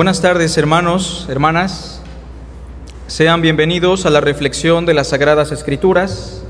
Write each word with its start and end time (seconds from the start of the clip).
Buenas 0.00 0.22
tardes 0.22 0.56
hermanos, 0.56 1.26
hermanas. 1.28 2.00
Sean 3.06 3.42
bienvenidos 3.42 4.06
a 4.06 4.10
la 4.10 4.22
reflexión 4.22 4.86
de 4.86 4.94
las 4.94 5.08
Sagradas 5.08 5.52
Escrituras. 5.52 6.42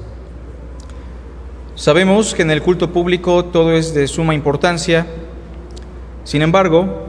Sabemos 1.74 2.32
que 2.32 2.42
en 2.42 2.52
el 2.52 2.62
culto 2.62 2.92
público 2.92 3.46
todo 3.46 3.72
es 3.72 3.92
de 3.92 4.06
suma 4.06 4.36
importancia. 4.36 5.04
Sin 6.22 6.42
embargo, 6.42 7.08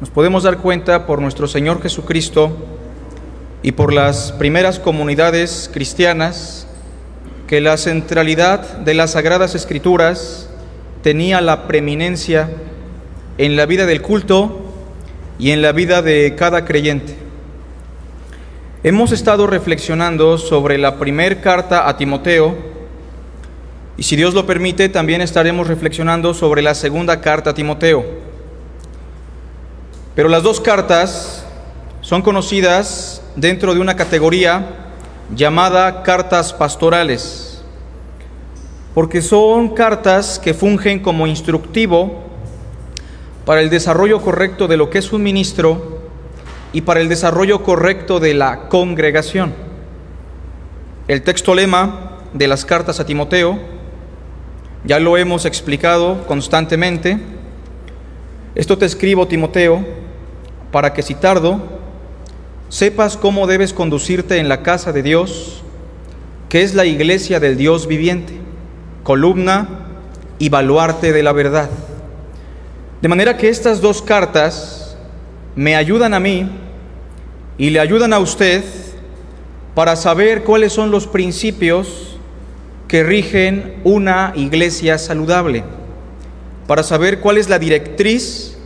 nos 0.00 0.10
podemos 0.10 0.42
dar 0.42 0.58
cuenta 0.58 1.06
por 1.06 1.22
nuestro 1.22 1.46
Señor 1.46 1.80
Jesucristo 1.80 2.50
y 3.62 3.70
por 3.70 3.92
las 3.92 4.32
primeras 4.32 4.80
comunidades 4.80 5.70
cristianas 5.72 6.66
que 7.46 7.60
la 7.60 7.76
centralidad 7.76 8.78
de 8.78 8.94
las 8.94 9.12
Sagradas 9.12 9.54
Escrituras 9.54 10.50
tenía 11.04 11.40
la 11.40 11.68
preeminencia 11.68 12.50
en 13.38 13.54
la 13.54 13.64
vida 13.64 13.86
del 13.86 14.02
culto 14.02 14.64
y 15.38 15.52
en 15.52 15.62
la 15.62 15.72
vida 15.72 16.02
de 16.02 16.34
cada 16.36 16.64
creyente. 16.64 17.16
Hemos 18.82 19.12
estado 19.12 19.46
reflexionando 19.46 20.38
sobre 20.38 20.78
la 20.78 20.98
primer 20.98 21.40
carta 21.40 21.88
a 21.88 21.96
Timoteo 21.96 22.56
y 23.96 24.02
si 24.02 24.16
Dios 24.16 24.34
lo 24.34 24.46
permite 24.46 24.88
también 24.88 25.20
estaremos 25.20 25.66
reflexionando 25.66 26.34
sobre 26.34 26.62
la 26.62 26.74
segunda 26.74 27.20
carta 27.20 27.50
a 27.50 27.54
Timoteo. 27.54 28.04
Pero 30.14 30.28
las 30.28 30.42
dos 30.42 30.60
cartas 30.60 31.44
son 32.00 32.22
conocidas 32.22 33.22
dentro 33.36 33.74
de 33.74 33.80
una 33.80 33.96
categoría 33.96 34.66
llamada 35.34 36.02
cartas 36.02 36.52
pastorales, 36.52 37.62
porque 38.94 39.22
son 39.22 39.74
cartas 39.74 40.38
que 40.38 40.54
fungen 40.54 41.00
como 41.00 41.26
instructivo 41.26 42.27
para 43.48 43.62
el 43.62 43.70
desarrollo 43.70 44.20
correcto 44.20 44.68
de 44.68 44.76
lo 44.76 44.90
que 44.90 44.98
es 44.98 45.10
un 45.10 45.22
ministro 45.22 46.00
y 46.74 46.82
para 46.82 47.00
el 47.00 47.08
desarrollo 47.08 47.62
correcto 47.62 48.20
de 48.20 48.34
la 48.34 48.68
congregación. 48.68 49.54
El 51.06 51.22
texto 51.22 51.54
lema 51.54 52.18
de 52.34 52.46
las 52.46 52.66
cartas 52.66 53.00
a 53.00 53.06
Timoteo, 53.06 53.58
ya 54.84 55.00
lo 55.00 55.16
hemos 55.16 55.46
explicado 55.46 56.26
constantemente, 56.26 57.18
esto 58.54 58.76
te 58.76 58.84
escribo 58.84 59.28
Timoteo, 59.28 59.82
para 60.70 60.92
que 60.92 61.00
si 61.00 61.14
tardo, 61.14 61.58
sepas 62.68 63.16
cómo 63.16 63.46
debes 63.46 63.72
conducirte 63.72 64.36
en 64.36 64.50
la 64.50 64.62
casa 64.62 64.92
de 64.92 65.02
Dios, 65.02 65.62
que 66.50 66.60
es 66.60 66.74
la 66.74 66.84
iglesia 66.84 67.40
del 67.40 67.56
Dios 67.56 67.86
viviente, 67.86 68.34
columna 69.04 69.86
y 70.38 70.50
baluarte 70.50 71.14
de 71.14 71.22
la 71.22 71.32
verdad 71.32 71.70
de 73.00 73.08
manera 73.08 73.36
que 73.36 73.48
estas 73.48 73.80
dos 73.80 74.02
cartas 74.02 74.96
me 75.54 75.76
ayudan 75.76 76.14
a 76.14 76.20
mí 76.20 76.50
y 77.56 77.70
le 77.70 77.80
ayudan 77.80 78.12
a 78.12 78.18
usted 78.18 78.64
para 79.74 79.94
saber 79.94 80.42
cuáles 80.42 80.72
son 80.72 80.90
los 80.90 81.06
principios 81.06 82.18
que 82.88 83.04
rigen 83.04 83.80
una 83.84 84.32
iglesia 84.34 84.98
saludable, 84.98 85.62
para 86.66 86.82
saber 86.82 87.20
cuál 87.20 87.36
es 87.36 87.48
la 87.48 87.58
directriz 87.58 88.56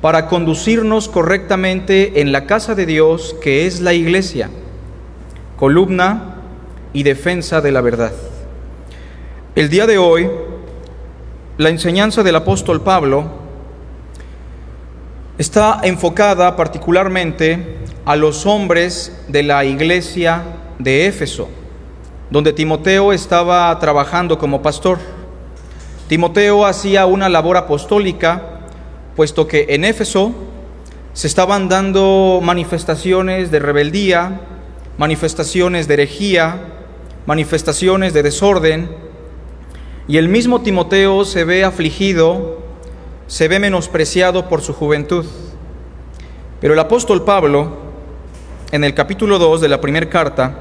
para 0.00 0.28
conducirnos 0.28 1.08
correctamente 1.08 2.20
en 2.20 2.30
la 2.30 2.46
casa 2.46 2.76
de 2.76 2.86
Dios, 2.86 3.34
que 3.42 3.66
es 3.66 3.80
la 3.80 3.94
iglesia, 3.94 4.48
columna 5.56 6.36
y 6.92 7.02
defensa 7.02 7.60
de 7.60 7.72
la 7.72 7.80
verdad. 7.80 8.12
El 9.56 9.68
día 9.68 9.86
de 9.86 9.98
hoy, 9.98 10.30
la 11.56 11.70
enseñanza 11.70 12.22
del 12.22 12.36
apóstol 12.36 12.82
Pablo 12.82 13.37
está 15.38 15.80
enfocada 15.84 16.56
particularmente 16.56 17.76
a 18.04 18.16
los 18.16 18.44
hombres 18.44 19.16
de 19.28 19.44
la 19.44 19.64
iglesia 19.64 20.42
de 20.80 21.06
Éfeso, 21.06 21.48
donde 22.28 22.52
Timoteo 22.52 23.12
estaba 23.12 23.78
trabajando 23.78 24.36
como 24.36 24.62
pastor. 24.62 24.98
Timoteo 26.08 26.66
hacía 26.66 27.06
una 27.06 27.28
labor 27.28 27.56
apostólica, 27.56 28.42
puesto 29.14 29.46
que 29.46 29.66
en 29.68 29.84
Éfeso 29.84 30.32
se 31.12 31.28
estaban 31.28 31.68
dando 31.68 32.40
manifestaciones 32.42 33.52
de 33.52 33.60
rebeldía, 33.60 34.40
manifestaciones 34.96 35.86
de 35.86 35.94
herejía, 35.94 36.56
manifestaciones 37.26 38.12
de 38.12 38.24
desorden, 38.24 38.90
y 40.08 40.16
el 40.16 40.28
mismo 40.28 40.62
Timoteo 40.62 41.24
se 41.24 41.44
ve 41.44 41.62
afligido 41.62 42.67
se 43.28 43.46
ve 43.46 43.58
menospreciado 43.58 44.48
por 44.48 44.62
su 44.62 44.72
juventud. 44.72 45.24
Pero 46.60 46.72
el 46.72 46.80
apóstol 46.80 47.24
Pablo, 47.24 47.76
en 48.72 48.82
el 48.82 48.94
capítulo 48.94 49.38
2 49.38 49.60
de 49.60 49.68
la 49.68 49.80
primera 49.80 50.08
carta, 50.08 50.58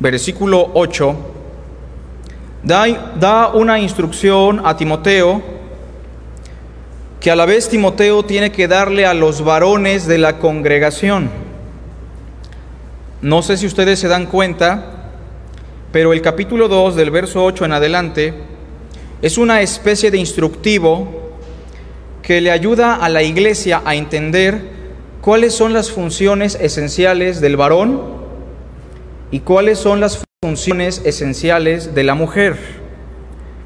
versículo 0.00 0.70
8, 0.74 1.16
da, 2.64 3.12
da 3.16 3.48
una 3.48 3.78
instrucción 3.78 4.62
a 4.64 4.76
Timoteo 4.76 5.42
que 7.20 7.30
a 7.30 7.36
la 7.36 7.44
vez 7.44 7.68
Timoteo 7.68 8.22
tiene 8.24 8.50
que 8.50 8.66
darle 8.66 9.04
a 9.04 9.12
los 9.12 9.44
varones 9.44 10.06
de 10.06 10.16
la 10.16 10.38
congregación. 10.38 11.30
No 13.20 13.42
sé 13.42 13.58
si 13.58 13.66
ustedes 13.66 13.98
se 13.98 14.08
dan 14.08 14.24
cuenta, 14.24 15.10
pero 15.92 16.14
el 16.14 16.22
capítulo 16.22 16.66
2 16.66 16.96
del 16.96 17.10
verso 17.10 17.44
8 17.44 17.66
en 17.66 17.72
adelante 17.72 18.49
es 19.22 19.36
una 19.36 19.60
especie 19.60 20.10
de 20.10 20.18
instructivo 20.18 21.08
que 22.22 22.40
le 22.40 22.50
ayuda 22.50 22.94
a 22.94 23.08
la 23.08 23.22
iglesia 23.22 23.82
a 23.84 23.94
entender 23.94 24.62
cuáles 25.20 25.54
son 25.54 25.72
las 25.72 25.90
funciones 25.90 26.56
esenciales 26.60 27.40
del 27.40 27.56
varón 27.56 28.00
y 29.30 29.40
cuáles 29.40 29.78
son 29.78 30.00
las 30.00 30.24
funciones 30.42 31.02
esenciales 31.04 31.94
de 31.94 32.04
la 32.04 32.14
mujer 32.14 32.56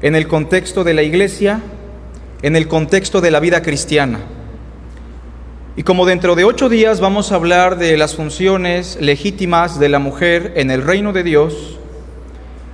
en 0.01 0.15
el 0.15 0.27
contexto 0.27 0.83
de 0.83 0.93
la 0.93 1.03
iglesia, 1.03 1.61
en 2.41 2.57
el 2.57 2.67
contexto 2.67 3.21
de 3.21 3.31
la 3.31 3.39
vida 3.39 3.61
cristiana. 3.61 4.19
Y 5.77 5.83
como 5.83 6.05
dentro 6.05 6.35
de 6.35 6.43
ocho 6.43 6.67
días 6.67 6.99
vamos 6.99 7.31
a 7.31 7.35
hablar 7.35 7.77
de 7.77 7.97
las 7.97 8.15
funciones 8.15 8.97
legítimas 8.99 9.79
de 9.79 9.89
la 9.89 9.99
mujer 9.99 10.51
en 10.57 10.69
el 10.69 10.81
reino 10.81 11.13
de 11.13 11.23
Dios, 11.23 11.79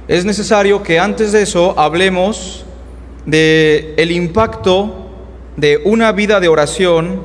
es 0.07 0.25
necesario 0.25 0.81
que 0.81 0.99
antes 0.99 1.31
de 1.31 1.43
eso 1.43 1.79
hablemos 1.79 2.65
de 3.25 3.93
el 3.97 4.11
impacto 4.11 5.09
de 5.57 5.81
una 5.83 6.11
vida 6.11 6.39
de 6.39 6.47
oración 6.47 7.21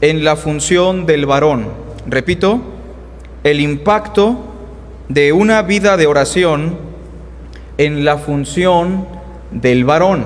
en 0.00 0.24
la 0.24 0.36
función 0.36 1.06
del 1.06 1.26
varón. 1.26 1.68
Repito, 2.06 2.60
el 3.44 3.60
impacto 3.60 4.38
de 5.08 5.32
una 5.32 5.62
vida 5.62 5.96
de 5.96 6.06
oración 6.06 6.78
en 7.78 8.04
la 8.04 8.18
función 8.18 9.06
del 9.50 9.84
varón. 9.84 10.24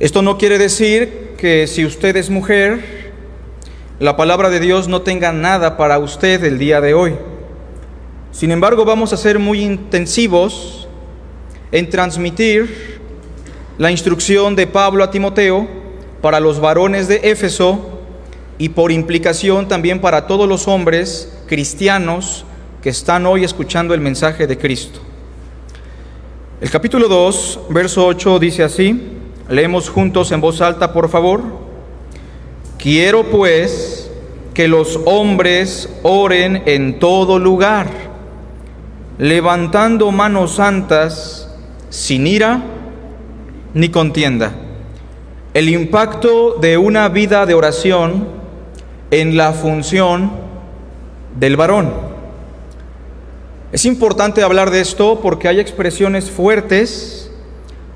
Esto 0.00 0.22
no 0.22 0.38
quiere 0.38 0.58
decir 0.58 1.34
que 1.38 1.66
si 1.66 1.84
usted 1.84 2.16
es 2.16 2.30
mujer, 2.30 3.12
la 3.98 4.16
palabra 4.16 4.50
de 4.50 4.60
Dios 4.60 4.86
no 4.86 5.02
tenga 5.02 5.32
nada 5.32 5.76
para 5.76 5.98
usted 5.98 6.44
el 6.44 6.58
día 6.58 6.80
de 6.80 6.94
hoy. 6.94 7.14
Sin 8.30 8.52
embargo, 8.52 8.84
vamos 8.84 9.12
a 9.12 9.16
ser 9.16 9.38
muy 9.38 9.60
intensivos 9.60 10.88
en 11.72 11.88
transmitir 11.90 12.97
la 13.78 13.92
instrucción 13.92 14.56
de 14.56 14.66
Pablo 14.66 15.04
a 15.04 15.10
Timoteo 15.10 15.68
para 16.20 16.40
los 16.40 16.60
varones 16.60 17.06
de 17.06 17.20
Éfeso 17.22 18.00
y 18.58 18.70
por 18.70 18.90
implicación 18.90 19.68
también 19.68 20.00
para 20.00 20.26
todos 20.26 20.48
los 20.48 20.66
hombres 20.66 21.32
cristianos 21.46 22.44
que 22.82 22.88
están 22.88 23.24
hoy 23.24 23.44
escuchando 23.44 23.94
el 23.94 24.00
mensaje 24.00 24.48
de 24.48 24.58
Cristo. 24.58 24.98
El 26.60 26.70
capítulo 26.70 27.06
2, 27.06 27.60
verso 27.70 28.04
8 28.04 28.40
dice 28.40 28.64
así, 28.64 29.00
leemos 29.48 29.88
juntos 29.88 30.32
en 30.32 30.40
voz 30.40 30.60
alta, 30.60 30.92
por 30.92 31.08
favor. 31.08 31.40
Quiero 32.78 33.30
pues 33.30 34.10
que 34.54 34.66
los 34.66 34.98
hombres 35.04 35.88
oren 36.02 36.64
en 36.66 36.98
todo 36.98 37.38
lugar, 37.38 37.86
levantando 39.18 40.10
manos 40.10 40.56
santas, 40.56 41.48
sin 41.90 42.26
ira, 42.26 42.60
ni 43.74 43.88
contienda. 43.88 44.52
El 45.54 45.68
impacto 45.68 46.54
de 46.60 46.76
una 46.76 47.08
vida 47.08 47.46
de 47.46 47.54
oración 47.54 48.28
en 49.10 49.36
la 49.36 49.52
función 49.52 50.30
del 51.38 51.56
varón. 51.56 51.92
Es 53.72 53.84
importante 53.84 54.42
hablar 54.42 54.70
de 54.70 54.80
esto 54.80 55.20
porque 55.20 55.48
hay 55.48 55.60
expresiones 55.60 56.30
fuertes 56.30 57.30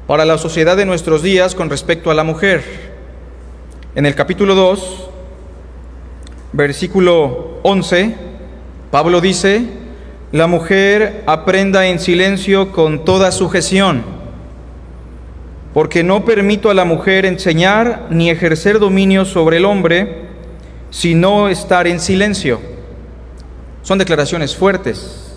para 0.07 0.25
la 0.25 0.39
sociedad 0.39 0.77
de 0.77 0.85
nuestros 0.85 1.23
días 1.23 1.55
con 1.55 1.71
respecto 1.71 2.11
a 2.11 2.15
la 2.15 2.25
mujer. 2.25 2.63
En 3.95 4.07
el 4.07 4.15
capítulo 4.15 4.55
2, 4.55 5.09
versículo 6.53 7.59
11, 7.63 8.15
Pablo 8.91 9.21
dice, 9.21 9.65
la 10.33 10.47
mujer 10.47 11.23
aprenda 11.27 11.87
en 11.87 11.99
silencio 11.99 12.73
con 12.73 13.05
toda 13.05 13.33
sujeción 13.33 14.22
porque 15.75 16.03
no 16.03 16.25
permito 16.25 16.71
a 16.71 16.75
la 16.75 16.85
mujer 16.85 17.25
enseñar 17.25 18.07
ni 18.11 18.31
ejercer 18.31 18.79
dominio 18.79 19.25
sobre 19.25 19.57
el 19.57 19.65
hombre, 19.65 20.27
sino 20.91 21.49
estar 21.49 21.87
en 21.87 21.99
silencio. 21.99 22.61
Son 23.83 23.99
declaraciones 23.99 24.55
fuertes. 24.55 25.33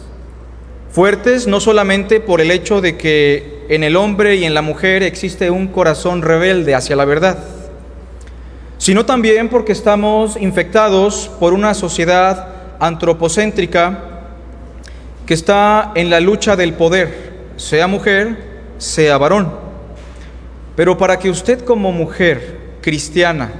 Fuertes 0.91 1.47
no 1.47 1.59
solamente 1.59 2.19
por 2.19 2.41
el 2.41 2.51
hecho 2.51 2.81
de 2.81 2.97
que 2.97 3.65
en 3.69 3.83
el 3.83 3.95
hombre 3.95 4.35
y 4.35 4.45
en 4.45 4.53
la 4.53 4.61
mujer 4.61 5.03
existe 5.03 5.49
un 5.49 5.67
corazón 5.67 6.21
rebelde 6.21 6.75
hacia 6.75 6.95
la 6.95 7.05
verdad, 7.05 7.39
sino 8.77 9.05
también 9.05 9.49
porque 9.49 9.71
estamos 9.71 10.37
infectados 10.39 11.31
por 11.39 11.53
una 11.53 11.73
sociedad 11.73 12.47
antropocéntrica 12.79 13.99
que 15.25 15.33
está 15.33 15.91
en 15.95 16.09
la 16.09 16.19
lucha 16.19 16.55
del 16.55 16.73
poder, 16.73 17.33
sea 17.57 17.87
mujer, 17.87 18.37
sea 18.77 19.17
varón. 19.17 19.64
Pero 20.75 20.97
para 20.97 21.19
que 21.19 21.29
usted 21.29 21.63
como 21.63 21.91
mujer 21.91 22.59
cristiana 22.81 23.51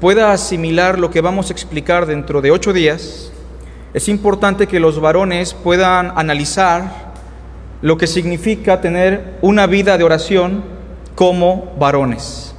pueda 0.00 0.32
asimilar 0.32 0.98
lo 0.98 1.10
que 1.10 1.20
vamos 1.20 1.50
a 1.50 1.52
explicar 1.52 2.06
dentro 2.06 2.40
de 2.40 2.50
ocho 2.50 2.72
días, 2.72 3.30
es 3.92 4.08
importante 4.08 4.66
que 4.66 4.80
los 4.80 5.00
varones 5.00 5.52
puedan 5.52 6.12
analizar 6.16 7.10
lo 7.82 7.98
que 7.98 8.06
significa 8.06 8.80
tener 8.80 9.38
una 9.42 9.66
vida 9.66 9.98
de 9.98 10.04
oración 10.04 10.64
como 11.14 11.74
varones. 11.78 12.54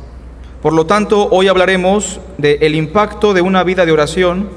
Por 0.62 0.74
lo 0.74 0.86
tanto, 0.86 1.30
hoy 1.32 1.48
hablaremos 1.48 2.20
del 2.38 2.76
impacto 2.76 3.34
de 3.34 3.42
una 3.42 3.64
vida 3.64 3.86
de 3.86 3.92
oración 3.92 4.50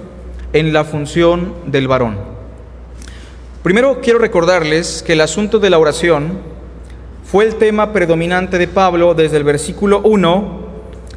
en 0.53 0.73
la 0.73 0.85
función 0.85 1.55
del 1.67 1.89
varón. 1.89 2.19
Primero 3.63 4.01
quiero 4.03 4.19
recordarles 4.19 5.03
que 5.03 5.15
el 5.15 5.23
asunto 5.23 5.59
de 5.59 5.71
la 5.71 5.79
oración 5.79 6.39
fue 7.25 7.45
el 7.45 7.57
tema 7.57 7.93
predominante 7.93 8.59
de 8.59 8.69
Pablo 8.69 9.15
desde 9.15 9.39
el 9.39 9.45
versículo 9.45 10.01
1 10.05 10.65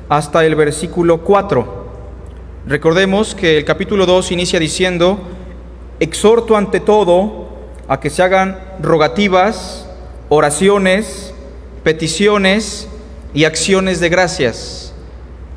hasta 0.09 0.45
el 0.45 0.55
versículo 0.55 1.19
4. 1.19 1.87
Recordemos 2.65 3.35
que 3.35 3.57
el 3.57 3.65
capítulo 3.65 4.05
2 4.05 4.31
inicia 4.31 4.59
diciendo, 4.59 5.19
exhorto 5.99 6.55
ante 6.55 6.79
todo 6.79 7.49
a 7.87 7.99
que 7.99 8.09
se 8.09 8.23
hagan 8.23 8.59
rogativas, 8.81 9.87
oraciones, 10.29 11.33
peticiones 11.83 12.87
y 13.33 13.43
acciones 13.43 13.99
de 13.99 14.09
gracias. 14.09 14.93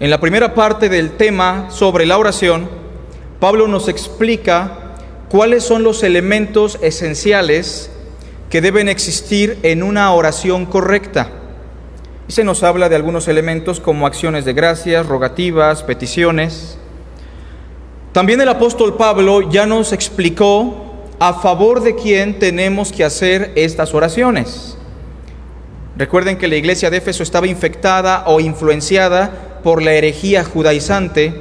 En 0.00 0.10
la 0.10 0.20
primera 0.20 0.54
parte 0.54 0.88
del 0.88 1.12
tema 1.12 1.66
sobre 1.70 2.06
la 2.06 2.18
oración, 2.18 2.68
Pablo 3.38 3.68
nos 3.68 3.88
explica 3.88 4.96
cuáles 5.30 5.64
son 5.64 5.84
los 5.84 6.02
elementos 6.02 6.78
esenciales 6.82 7.89
que 8.50 8.60
deben 8.60 8.88
existir 8.88 9.58
en 9.62 9.84
una 9.84 10.12
oración 10.12 10.66
correcta. 10.66 11.30
Y 12.28 12.32
se 12.32 12.44
nos 12.44 12.64
habla 12.64 12.88
de 12.88 12.96
algunos 12.96 13.28
elementos 13.28 13.78
como 13.80 14.06
acciones 14.06 14.44
de 14.44 14.52
gracias, 14.52 15.06
rogativas, 15.06 15.84
peticiones. 15.84 16.76
También 18.12 18.40
el 18.40 18.48
apóstol 18.48 18.96
Pablo 18.96 19.48
ya 19.50 19.66
nos 19.66 19.92
explicó 19.92 21.06
a 21.20 21.34
favor 21.34 21.80
de 21.80 21.94
quién 21.94 22.40
tenemos 22.40 22.90
que 22.90 23.04
hacer 23.04 23.52
estas 23.54 23.94
oraciones. 23.94 24.76
Recuerden 25.96 26.36
que 26.36 26.48
la 26.48 26.56
iglesia 26.56 26.90
de 26.90 26.96
Éfeso 26.96 27.22
estaba 27.22 27.46
infectada 27.46 28.24
o 28.26 28.40
influenciada 28.40 29.60
por 29.62 29.80
la 29.80 29.92
herejía 29.92 30.42
judaizante 30.42 31.34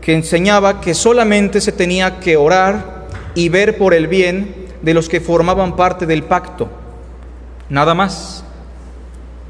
que 0.00 0.14
enseñaba 0.14 0.80
que 0.80 0.94
solamente 0.94 1.60
se 1.60 1.70
tenía 1.70 2.18
que 2.18 2.36
orar 2.36 3.06
y 3.34 3.50
ver 3.50 3.78
por 3.78 3.94
el 3.94 4.08
bien 4.08 4.59
de 4.82 4.94
los 4.94 5.08
que 5.08 5.20
formaban 5.20 5.76
parte 5.76 6.06
del 6.06 6.24
pacto. 6.24 6.68
Nada 7.68 7.94
más. 7.94 8.44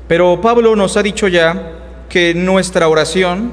Pero 0.08 0.40
Pablo 0.40 0.74
nos 0.76 0.96
ha 0.96 1.02
dicho 1.02 1.28
ya 1.28 1.72
que 2.08 2.34
nuestra 2.34 2.88
oración 2.88 3.52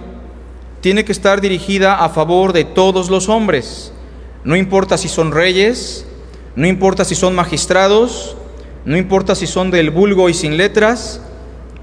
tiene 0.81 1.05
que 1.05 1.11
estar 1.11 1.41
dirigida 1.41 2.03
a 2.03 2.09
favor 2.09 2.53
de 2.53 2.65
todos 2.65 3.09
los 3.09 3.29
hombres. 3.29 3.93
No 4.43 4.55
importa 4.55 4.97
si 4.97 5.07
son 5.07 5.31
reyes, 5.31 6.05
no 6.55 6.65
importa 6.65 7.05
si 7.05 7.13
son 7.13 7.35
magistrados, 7.35 8.35
no 8.85 8.97
importa 8.97 9.35
si 9.35 9.47
son 9.47 9.69
del 9.69 9.91
vulgo 9.91 10.29
y 10.29 10.33
sin 10.33 10.57
letras, 10.57 11.21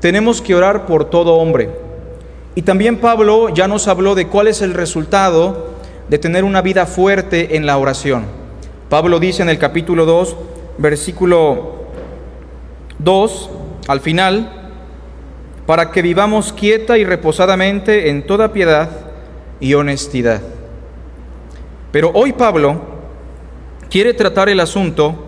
tenemos 0.00 0.42
que 0.42 0.54
orar 0.54 0.86
por 0.86 1.04
todo 1.10 1.34
hombre. 1.34 1.70
Y 2.54 2.62
también 2.62 2.98
Pablo 2.98 3.48
ya 3.48 3.68
nos 3.68 3.88
habló 3.88 4.14
de 4.14 4.26
cuál 4.26 4.48
es 4.48 4.62
el 4.62 4.74
resultado 4.74 5.74
de 6.08 6.18
tener 6.18 6.44
una 6.44 6.62
vida 6.62 6.86
fuerte 6.86 7.56
en 7.56 7.66
la 7.66 7.78
oración. 7.78 8.24
Pablo 8.94 9.18
dice 9.18 9.42
en 9.42 9.48
el 9.48 9.58
capítulo 9.58 10.06
2, 10.06 10.36
versículo 10.78 11.86
2, 13.00 13.50
al 13.88 14.00
final, 14.00 14.70
para 15.66 15.90
que 15.90 16.00
vivamos 16.00 16.52
quieta 16.52 16.96
y 16.96 17.04
reposadamente 17.04 18.08
en 18.10 18.24
toda 18.24 18.52
piedad 18.52 18.88
y 19.58 19.74
honestidad. 19.74 20.42
Pero 21.90 22.12
hoy 22.14 22.34
Pablo 22.34 22.82
quiere 23.90 24.14
tratar 24.14 24.48
el 24.48 24.60
asunto 24.60 25.24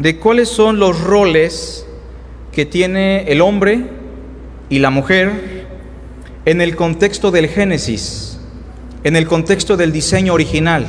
de 0.00 0.18
cuáles 0.18 0.48
son 0.48 0.80
los 0.80 1.00
roles 1.00 1.86
que 2.50 2.66
tiene 2.66 3.22
el 3.28 3.40
hombre 3.40 3.84
y 4.68 4.80
la 4.80 4.90
mujer 4.90 5.68
en 6.44 6.60
el 6.60 6.74
contexto 6.74 7.30
del 7.30 7.46
Génesis, 7.46 8.40
en 9.04 9.14
el 9.14 9.28
contexto 9.28 9.76
del 9.76 9.92
diseño 9.92 10.34
original. 10.34 10.88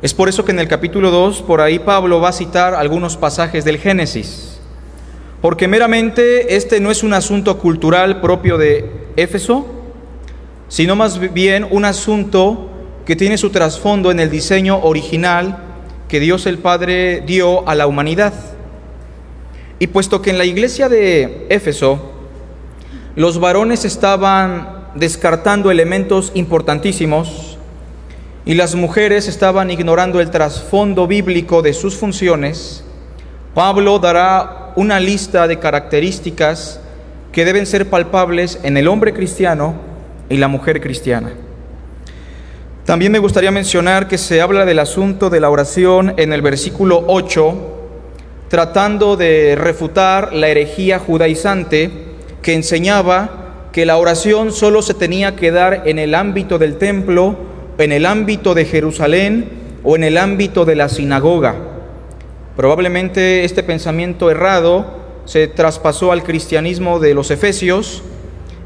Es 0.00 0.14
por 0.14 0.28
eso 0.28 0.44
que 0.44 0.52
en 0.52 0.60
el 0.60 0.68
capítulo 0.68 1.10
2, 1.10 1.42
por 1.42 1.60
ahí 1.60 1.78
Pablo 1.78 2.20
va 2.20 2.28
a 2.28 2.32
citar 2.32 2.74
algunos 2.74 3.16
pasajes 3.16 3.64
del 3.64 3.78
Génesis 3.78 4.58
porque 5.40 5.68
meramente 5.68 6.56
este 6.56 6.80
no 6.80 6.90
es 6.90 7.02
un 7.02 7.12
asunto 7.12 7.58
cultural 7.58 8.20
propio 8.20 8.58
de 8.58 8.90
Éfeso, 9.16 9.66
sino 10.68 10.96
más 10.96 11.32
bien 11.32 11.66
un 11.70 11.84
asunto 11.84 12.70
que 13.06 13.16
tiene 13.16 13.38
su 13.38 13.50
trasfondo 13.50 14.10
en 14.10 14.20
el 14.20 14.30
diseño 14.30 14.80
original 14.82 15.64
que 16.08 16.20
Dios 16.20 16.46
el 16.46 16.58
Padre 16.58 17.22
dio 17.24 17.66
a 17.68 17.74
la 17.74 17.86
humanidad. 17.86 18.34
Y 19.78 19.86
puesto 19.86 20.20
que 20.20 20.30
en 20.30 20.38
la 20.38 20.44
iglesia 20.44 20.88
de 20.88 21.46
Éfeso 21.50 22.12
los 23.14 23.38
varones 23.38 23.84
estaban 23.84 24.88
descartando 24.96 25.70
elementos 25.70 26.32
importantísimos 26.34 27.47
y 28.48 28.54
las 28.54 28.74
mujeres 28.74 29.28
estaban 29.28 29.70
ignorando 29.70 30.22
el 30.22 30.30
trasfondo 30.30 31.06
bíblico 31.06 31.60
de 31.60 31.74
sus 31.74 31.98
funciones, 31.98 32.82
Pablo 33.54 33.98
dará 33.98 34.72
una 34.74 34.98
lista 35.00 35.46
de 35.46 35.58
características 35.58 36.80
que 37.30 37.44
deben 37.44 37.66
ser 37.66 37.90
palpables 37.90 38.58
en 38.62 38.78
el 38.78 38.88
hombre 38.88 39.12
cristiano 39.12 39.74
y 40.30 40.38
la 40.38 40.48
mujer 40.48 40.80
cristiana. 40.80 41.32
También 42.86 43.12
me 43.12 43.18
gustaría 43.18 43.50
mencionar 43.50 44.08
que 44.08 44.16
se 44.16 44.40
habla 44.40 44.64
del 44.64 44.78
asunto 44.78 45.28
de 45.28 45.40
la 45.40 45.50
oración 45.50 46.14
en 46.16 46.32
el 46.32 46.40
versículo 46.40 47.04
8, 47.06 47.54
tratando 48.48 49.18
de 49.18 49.56
refutar 49.60 50.32
la 50.32 50.48
herejía 50.48 50.98
judaizante 50.98 51.90
que 52.40 52.54
enseñaba 52.54 53.68
que 53.72 53.84
la 53.84 53.98
oración 53.98 54.52
solo 54.52 54.80
se 54.80 54.94
tenía 54.94 55.36
que 55.36 55.50
dar 55.50 55.82
en 55.84 55.98
el 55.98 56.14
ámbito 56.14 56.58
del 56.58 56.78
templo, 56.78 57.47
en 57.78 57.92
el 57.92 58.06
ámbito 58.06 58.54
de 58.54 58.64
Jerusalén 58.64 59.48
o 59.84 59.96
en 59.96 60.04
el 60.04 60.18
ámbito 60.18 60.64
de 60.64 60.76
la 60.76 60.88
sinagoga. 60.88 61.54
Probablemente 62.56 63.44
este 63.44 63.62
pensamiento 63.62 64.30
errado 64.30 64.98
se 65.24 65.46
traspasó 65.46 66.10
al 66.10 66.24
cristianismo 66.24 66.98
de 66.98 67.14
los 67.14 67.30
efesios 67.30 68.02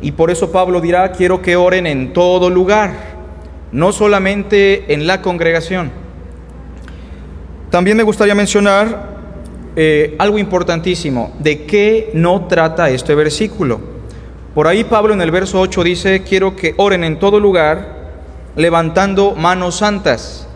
y 0.01 0.13
por 0.13 0.31
eso 0.31 0.51
Pablo 0.51 0.81
dirá, 0.81 1.13
quiero 1.13 1.43
que 1.43 1.57
oren 1.57 1.87
en 1.87 2.13
todo 2.13 2.49
lugar, 2.49 2.93
no 3.71 3.93
solamente 3.93 4.93
en 4.93 5.07
la 5.07 5.21
congregación. 5.21 5.93
También 7.71 7.97
me 7.97 8.03
gustaría 8.03 8.35
mencionar 8.35 9.13
eh, 9.77 10.17
algo 10.19 10.39
importantísimo, 10.39 11.35
de 11.39 11.65
qué 11.65 12.11
no 12.15 12.47
trata 12.47 12.91
este 12.91 13.15
versículo. 13.15 13.81
Por 14.55 14.67
ahí 14.67 14.85
Pablo 14.85 15.15
en 15.15 15.23
el 15.23 15.31
verso 15.31 15.61
8 15.61 15.85
dice, 15.85 16.23
quiero 16.23 16.57
que 16.57 16.75
oren 16.77 17.05
en 17.05 17.19
todo 17.19 17.41
lugar, 17.41 18.02
levantando 18.57 19.35
manos 19.35 19.77
santas. 19.77 20.47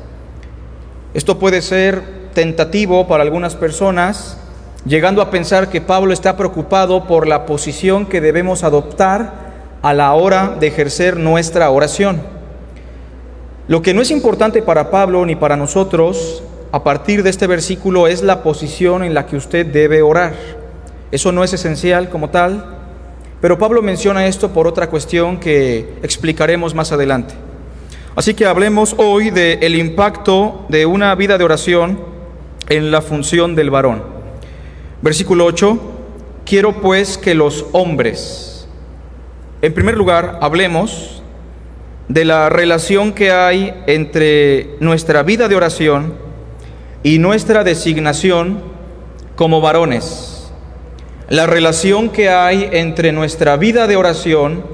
Esto 1.15 1.39
puede 1.39 1.63
ser 1.63 2.03
tentativo 2.35 3.09
para 3.09 3.23
algunas 3.23 3.55
personas, 3.55 4.39
llegando 4.85 5.23
a 5.23 5.31
pensar 5.31 5.71
que 5.71 5.81
Pablo 5.81 6.13
está 6.13 6.37
preocupado 6.37 7.07
por 7.07 7.27
la 7.27 7.47
posición 7.47 8.07
que 8.07 8.21
debemos 8.21 8.65
adoptar 8.65 9.47
a 9.83 9.95
la 9.95 10.13
hora 10.13 10.57
de 10.61 10.67
ejercer 10.67 11.17
nuestra 11.17 11.71
oración. 11.71 12.21
Lo 13.69 13.83
que 13.83 13.95
no 13.95 14.03
es 14.03 14.11
importante 14.11 14.63
para 14.63 14.91
Pablo 14.91 15.25
ni 15.25 15.35
para 15.35 15.57
nosotros 15.57 16.43
a 16.73 16.85
partir 16.85 17.23
de 17.23 17.31
este 17.31 17.47
versículo 17.47 18.07
es 18.07 18.23
la 18.23 18.43
posición 18.43 19.03
en 19.03 19.15
la 19.15 19.27
que 19.27 19.37
usted 19.37 19.65
debe 19.65 20.03
orar. 20.03 20.35
Eso 21.11 21.33
no 21.33 21.43
es 21.43 21.53
esencial 21.53 22.11
como 22.11 22.31
tal, 22.31 22.65
pero 23.41 23.59
Pablo 23.59 23.81
menciona 23.81 24.27
esto 24.27 24.51
por 24.51 24.67
otra 24.67 24.89
cuestión 24.89 25.39
que 25.41 25.95
explicaremos 26.03 26.75
más 26.75 26.93
adelante. 26.93 27.46
Así 28.17 28.33
que 28.33 28.47
hablemos 28.47 28.95
hoy 28.97 29.29
del 29.29 29.63
el 29.63 29.75
impacto 29.75 30.65
de 30.71 30.87
una 30.87 31.15
vida 31.15 31.37
de 31.37 31.45
oración 31.45 32.01
en 32.71 32.91
la 32.91 33.03
función 33.03 33.55
del 33.55 33.69
varón. 33.69 34.03
Versículo 35.03 35.45
8, 35.45 35.79
quiero 36.47 36.81
pues 36.81 37.19
que 37.19 37.35
los 37.35 37.67
hombres, 37.73 38.67
en 39.61 39.75
primer 39.75 39.99
lugar, 39.99 40.39
hablemos 40.41 41.23
de 42.09 42.25
la 42.25 42.49
relación 42.49 43.13
que 43.13 43.33
hay 43.33 43.75
entre 43.87 44.77
nuestra 44.81 45.23
vida 45.23 45.47
de 45.47 45.57
oración 45.57 46.15
y 47.03 47.19
nuestra 47.19 47.65
designación 47.65 48.63
como 49.35 49.61
varones. 49.61 50.51
La 51.29 51.47
relación 51.47 52.09
que 52.09 52.31
hay 52.31 52.67
entre 52.73 53.13
nuestra 53.13 53.59
vida 53.59 53.87
de 53.87 53.97
oración 53.97 54.65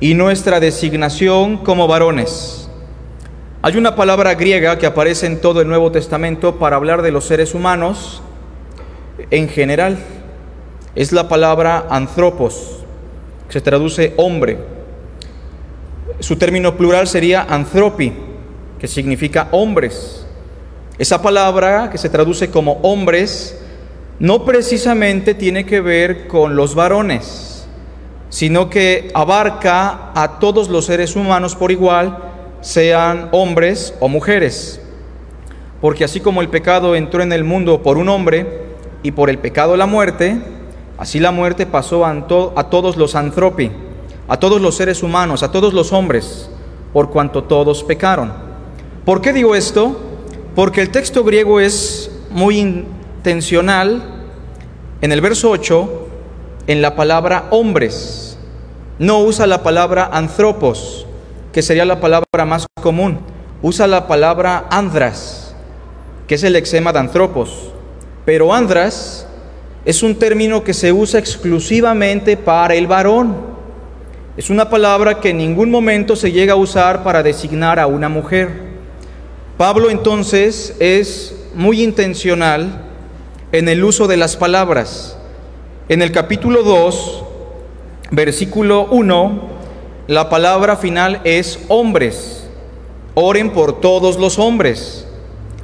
y 0.00 0.14
nuestra 0.14 0.58
designación 0.58 1.58
como 1.58 1.86
varones. 1.86 2.61
Hay 3.64 3.76
una 3.76 3.94
palabra 3.94 4.34
griega 4.34 4.76
que 4.76 4.86
aparece 4.86 5.26
en 5.26 5.40
todo 5.40 5.60
el 5.60 5.68
Nuevo 5.68 5.92
Testamento 5.92 6.56
para 6.56 6.74
hablar 6.74 7.00
de 7.00 7.12
los 7.12 7.26
seres 7.26 7.54
humanos 7.54 8.20
en 9.30 9.48
general. 9.48 9.98
Es 10.96 11.12
la 11.12 11.28
palabra 11.28 11.86
anthropos, 11.88 12.80
que 13.46 13.52
se 13.52 13.60
traduce 13.60 14.14
hombre. 14.16 14.58
Su 16.18 16.34
término 16.34 16.76
plural 16.76 17.06
sería 17.06 17.46
anthropi, 17.48 18.12
que 18.80 18.88
significa 18.88 19.46
hombres. 19.52 20.26
Esa 20.98 21.22
palabra 21.22 21.88
que 21.88 21.98
se 21.98 22.08
traduce 22.08 22.50
como 22.50 22.80
hombres 22.82 23.60
no 24.18 24.44
precisamente 24.44 25.34
tiene 25.34 25.64
que 25.64 25.80
ver 25.80 26.26
con 26.26 26.56
los 26.56 26.74
varones, 26.74 27.64
sino 28.28 28.68
que 28.68 29.12
abarca 29.14 30.10
a 30.16 30.40
todos 30.40 30.68
los 30.68 30.86
seres 30.86 31.14
humanos 31.14 31.54
por 31.54 31.70
igual, 31.70 32.31
sean 32.62 33.28
hombres 33.32 33.94
o 34.00 34.08
mujeres. 34.08 34.80
Porque 35.80 36.04
así 36.04 36.20
como 36.20 36.40
el 36.40 36.48
pecado 36.48 36.94
entró 36.94 37.22
en 37.22 37.32
el 37.32 37.44
mundo 37.44 37.82
por 37.82 37.98
un 37.98 38.08
hombre 38.08 38.62
y 39.02 39.10
por 39.10 39.28
el 39.28 39.38
pecado 39.38 39.76
la 39.76 39.86
muerte, 39.86 40.40
así 40.96 41.18
la 41.18 41.32
muerte 41.32 41.66
pasó 41.66 42.06
a, 42.06 42.28
todos 42.70 42.96
los 42.96 43.14
antropi, 43.14 43.70
a 44.28 44.38
todos 44.38 44.60
los 44.60 44.76
seres 44.76 45.02
humanos, 45.02 45.42
a 45.42 45.50
todos 45.50 45.74
los 45.74 45.92
hombres, 45.92 46.48
por 46.92 47.10
cuanto 47.10 47.44
todos 47.44 47.82
pecaron. 47.82 48.32
¿Por 49.04 49.20
qué 49.20 49.32
digo 49.32 49.56
esto? 49.56 50.00
Porque 50.54 50.80
el 50.80 50.90
texto 50.90 51.24
griego 51.24 51.58
es 51.58 52.10
muy 52.30 52.58
intencional 52.58 54.02
en 55.00 55.10
el 55.10 55.20
verso 55.20 55.50
8 55.50 56.08
en 56.68 56.80
la 56.80 56.94
palabra 56.94 57.48
hombres. 57.50 58.38
No 58.98 59.18
usa 59.20 59.48
la 59.48 59.64
palabra 59.64 60.10
anthropos, 60.12 61.06
que 61.52 61.62
sería 61.62 61.84
la 61.84 62.00
palabra 62.00 62.44
más 62.46 62.66
común. 62.80 63.20
Usa 63.60 63.86
la 63.86 64.08
palabra 64.08 64.66
andras, 64.70 65.54
que 66.26 66.34
es 66.34 66.42
el 66.42 66.56
exema 66.56 66.92
de 66.92 66.98
anthropos. 66.98 67.70
Pero 68.24 68.54
andras 68.54 69.26
es 69.84 70.02
un 70.02 70.14
término 70.14 70.64
que 70.64 70.74
se 70.74 70.92
usa 70.92 71.20
exclusivamente 71.20 72.36
para 72.36 72.74
el 72.74 72.86
varón. 72.86 73.52
Es 74.36 74.48
una 74.48 74.70
palabra 74.70 75.20
que 75.20 75.30
en 75.30 75.38
ningún 75.38 75.70
momento 75.70 76.16
se 76.16 76.32
llega 76.32 76.54
a 76.54 76.56
usar 76.56 77.04
para 77.04 77.22
designar 77.22 77.78
a 77.78 77.86
una 77.86 78.08
mujer. 78.08 78.72
Pablo 79.58 79.90
entonces 79.90 80.74
es 80.80 81.36
muy 81.54 81.82
intencional 81.82 82.86
en 83.52 83.68
el 83.68 83.84
uso 83.84 84.08
de 84.08 84.16
las 84.16 84.36
palabras. 84.36 85.18
En 85.88 86.00
el 86.00 86.10
capítulo 86.12 86.62
2, 86.62 87.24
versículo 88.10 88.86
1, 88.90 89.51
la 90.08 90.28
palabra 90.28 90.76
final 90.76 91.20
es 91.24 91.60
hombres. 91.68 92.44
Oren 93.14 93.50
por 93.50 93.80
todos 93.80 94.18
los 94.18 94.38
hombres. 94.38 95.06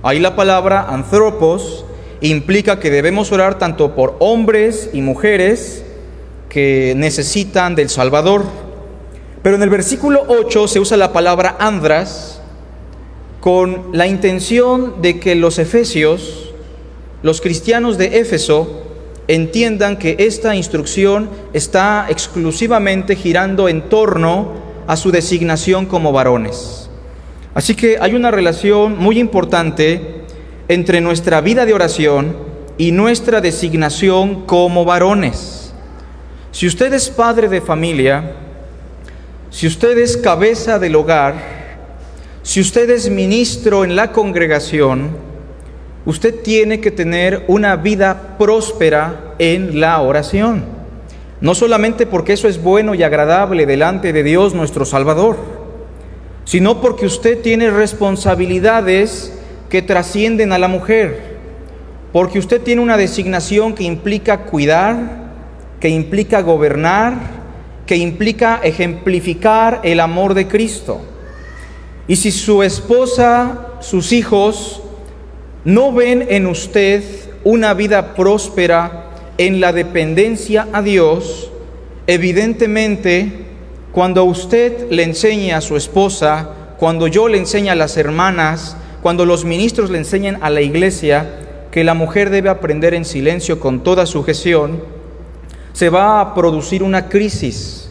Ahí 0.02 0.20
la 0.20 0.36
palabra 0.36 0.86
anthropos 0.88 1.84
implica 2.20 2.78
que 2.78 2.90
debemos 2.90 3.32
orar 3.32 3.58
tanto 3.58 3.94
por 3.94 4.16
hombres 4.20 4.90
y 4.92 5.00
mujeres 5.00 5.84
que 6.48 6.94
necesitan 6.96 7.74
del 7.74 7.88
Salvador. 7.88 8.44
Pero 9.42 9.56
en 9.56 9.62
el 9.62 9.70
versículo 9.70 10.24
8 10.28 10.68
se 10.68 10.80
usa 10.80 10.96
la 10.96 11.12
palabra 11.12 11.56
andras 11.58 12.40
con 13.40 13.88
la 13.92 14.06
intención 14.06 15.00
de 15.00 15.18
que 15.20 15.34
los 15.34 15.58
efesios, 15.58 16.52
los 17.22 17.40
cristianos 17.40 17.98
de 17.98 18.18
Éfeso, 18.20 18.87
entiendan 19.28 19.98
que 19.98 20.16
esta 20.18 20.56
instrucción 20.56 21.30
está 21.52 22.06
exclusivamente 22.08 23.14
girando 23.14 23.68
en 23.68 23.82
torno 23.82 24.54
a 24.86 24.96
su 24.96 25.10
designación 25.10 25.84
como 25.86 26.12
varones. 26.12 26.88
Así 27.54 27.74
que 27.74 27.98
hay 28.00 28.14
una 28.14 28.30
relación 28.30 28.98
muy 28.98 29.18
importante 29.18 30.22
entre 30.68 31.00
nuestra 31.00 31.40
vida 31.42 31.66
de 31.66 31.74
oración 31.74 32.36
y 32.78 32.90
nuestra 32.92 33.40
designación 33.40 34.46
como 34.46 34.84
varones. 34.84 35.72
Si 36.50 36.66
usted 36.66 36.92
es 36.94 37.10
padre 37.10 37.48
de 37.48 37.60
familia, 37.60 38.32
si 39.50 39.66
usted 39.66 39.98
es 39.98 40.16
cabeza 40.16 40.78
del 40.78 40.96
hogar, 40.96 41.34
si 42.42 42.60
usted 42.60 42.88
es 42.88 43.10
ministro 43.10 43.84
en 43.84 43.94
la 43.94 44.12
congregación, 44.12 45.27
usted 46.08 46.36
tiene 46.40 46.80
que 46.80 46.90
tener 46.90 47.44
una 47.48 47.76
vida 47.76 48.38
próspera 48.38 49.34
en 49.38 49.78
la 49.78 50.00
oración. 50.00 50.64
No 51.42 51.54
solamente 51.54 52.06
porque 52.06 52.32
eso 52.32 52.48
es 52.48 52.62
bueno 52.62 52.94
y 52.94 53.02
agradable 53.02 53.66
delante 53.66 54.14
de 54.14 54.22
Dios 54.22 54.54
nuestro 54.54 54.86
Salvador, 54.86 55.36
sino 56.46 56.80
porque 56.80 57.04
usted 57.04 57.42
tiene 57.42 57.68
responsabilidades 57.68 59.38
que 59.68 59.82
trascienden 59.82 60.52
a 60.52 60.58
la 60.58 60.66
mujer, 60.66 61.36
porque 62.10 62.38
usted 62.38 62.62
tiene 62.62 62.80
una 62.80 62.96
designación 62.96 63.74
que 63.74 63.84
implica 63.84 64.44
cuidar, 64.44 65.28
que 65.78 65.90
implica 65.90 66.40
gobernar, 66.40 67.18
que 67.84 67.96
implica 67.96 68.60
ejemplificar 68.62 69.82
el 69.84 70.00
amor 70.00 70.32
de 70.32 70.48
Cristo. 70.48 71.02
Y 72.06 72.16
si 72.16 72.30
su 72.30 72.62
esposa, 72.62 73.74
sus 73.80 74.10
hijos, 74.12 74.84
no 75.64 75.92
ven 75.92 76.26
en 76.28 76.46
usted 76.46 77.02
una 77.44 77.74
vida 77.74 78.14
próspera 78.14 79.04
en 79.38 79.60
la 79.60 79.72
dependencia 79.72 80.68
a 80.72 80.82
Dios, 80.82 81.50
evidentemente, 82.06 83.46
cuando 83.92 84.24
usted 84.24 84.90
le 84.90 85.02
enseña 85.02 85.58
a 85.58 85.60
su 85.60 85.76
esposa, 85.76 86.50
cuando 86.78 87.06
yo 87.06 87.28
le 87.28 87.38
enseño 87.38 87.72
a 87.72 87.76
las 87.76 87.96
hermanas, 87.96 88.76
cuando 89.02 89.24
los 89.24 89.44
ministros 89.44 89.90
le 89.90 89.98
enseñan 89.98 90.38
a 90.40 90.50
la 90.50 90.60
iglesia 90.60 91.26
que 91.70 91.84
la 91.84 91.94
mujer 91.94 92.30
debe 92.30 92.48
aprender 92.48 92.94
en 92.94 93.04
silencio 93.04 93.60
con 93.60 93.82
toda 93.82 94.06
sujeción, 94.06 94.82
se 95.72 95.90
va 95.90 96.20
a 96.20 96.34
producir 96.34 96.82
una 96.82 97.08
crisis, 97.08 97.88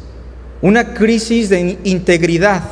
una 0.62 0.94
crisis 0.94 1.50
de 1.50 1.78
integridad, 1.84 2.64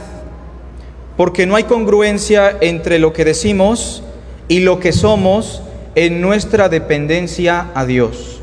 porque 1.15 1.45
no 1.45 1.55
hay 1.55 1.63
congruencia 1.63 2.57
entre 2.59 2.99
lo 2.99 3.13
que 3.13 3.23
decimos 3.23 4.03
y 4.47 4.59
lo 4.59 4.79
que 4.79 4.91
somos 4.91 5.61
en 5.95 6.21
nuestra 6.21 6.69
dependencia 6.69 7.71
a 7.73 7.85
Dios. 7.85 8.41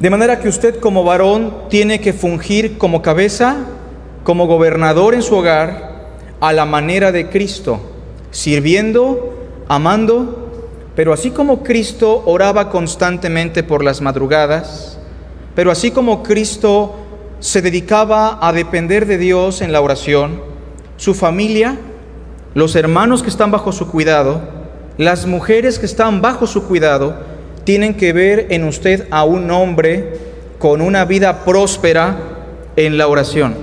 De 0.00 0.10
manera 0.10 0.40
que 0.40 0.48
usted 0.48 0.80
como 0.80 1.04
varón 1.04 1.54
tiene 1.70 2.00
que 2.00 2.12
fungir 2.12 2.78
como 2.78 3.02
cabeza, 3.02 3.56
como 4.24 4.46
gobernador 4.46 5.14
en 5.14 5.22
su 5.22 5.36
hogar, 5.36 5.92
a 6.40 6.52
la 6.52 6.64
manera 6.64 7.12
de 7.12 7.28
Cristo 7.28 7.80
sirviendo, 8.32 9.34
amando, 9.68 10.50
pero 10.96 11.12
así 11.12 11.30
como 11.30 11.62
Cristo 11.62 12.22
oraba 12.26 12.70
constantemente 12.70 13.62
por 13.62 13.84
las 13.84 14.00
madrugadas, 14.00 14.98
pero 15.54 15.70
así 15.70 15.92
como 15.92 16.22
Cristo 16.22 16.96
se 17.38 17.62
dedicaba 17.62 18.38
a 18.40 18.52
depender 18.52 19.06
de 19.06 19.18
Dios 19.18 19.60
en 19.60 19.70
la 19.70 19.80
oración, 19.80 20.40
su 20.96 21.14
familia, 21.14 21.78
los 22.54 22.74
hermanos 22.74 23.22
que 23.22 23.30
están 23.30 23.50
bajo 23.50 23.70
su 23.70 23.88
cuidado, 23.88 24.40
las 25.04 25.26
mujeres 25.26 25.78
que 25.78 25.86
están 25.86 26.20
bajo 26.20 26.46
su 26.46 26.64
cuidado, 26.64 27.16
tienen 27.64 27.94
que 27.94 28.12
ver 28.12 28.48
en 28.50 28.64
usted 28.64 29.06
a 29.10 29.24
un 29.24 29.50
hombre 29.50 30.18
con 30.58 30.80
una 30.80 31.04
vida 31.04 31.44
próspera 31.44 32.16
en 32.76 32.98
la 32.98 33.08
oración. 33.08 33.54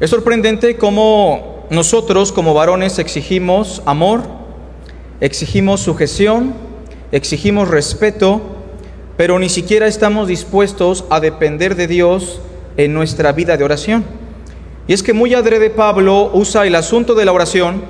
Es 0.00 0.10
sorprendente 0.10 0.76
cómo 0.76 1.66
nosotros 1.70 2.32
como 2.32 2.54
varones 2.54 2.98
exigimos 2.98 3.82
amor, 3.84 4.22
exigimos 5.20 5.80
sujeción, 5.80 6.54
exigimos 7.12 7.68
respeto, 7.68 8.40
pero 9.16 9.38
ni 9.38 9.48
siquiera 9.48 9.86
estamos 9.86 10.28
dispuestos 10.28 11.04
a 11.10 11.20
depender 11.20 11.74
de 11.74 11.88
Dios 11.88 12.40
en 12.76 12.94
nuestra 12.94 13.32
vida 13.32 13.56
de 13.56 13.64
oración. 13.64 14.04
Y 14.86 14.92
es 14.92 15.02
que 15.02 15.12
muy 15.12 15.34
adrede 15.34 15.70
Pablo 15.70 16.30
usa 16.32 16.66
el 16.66 16.76
asunto 16.76 17.14
de 17.14 17.24
la 17.24 17.32
oración 17.32 17.82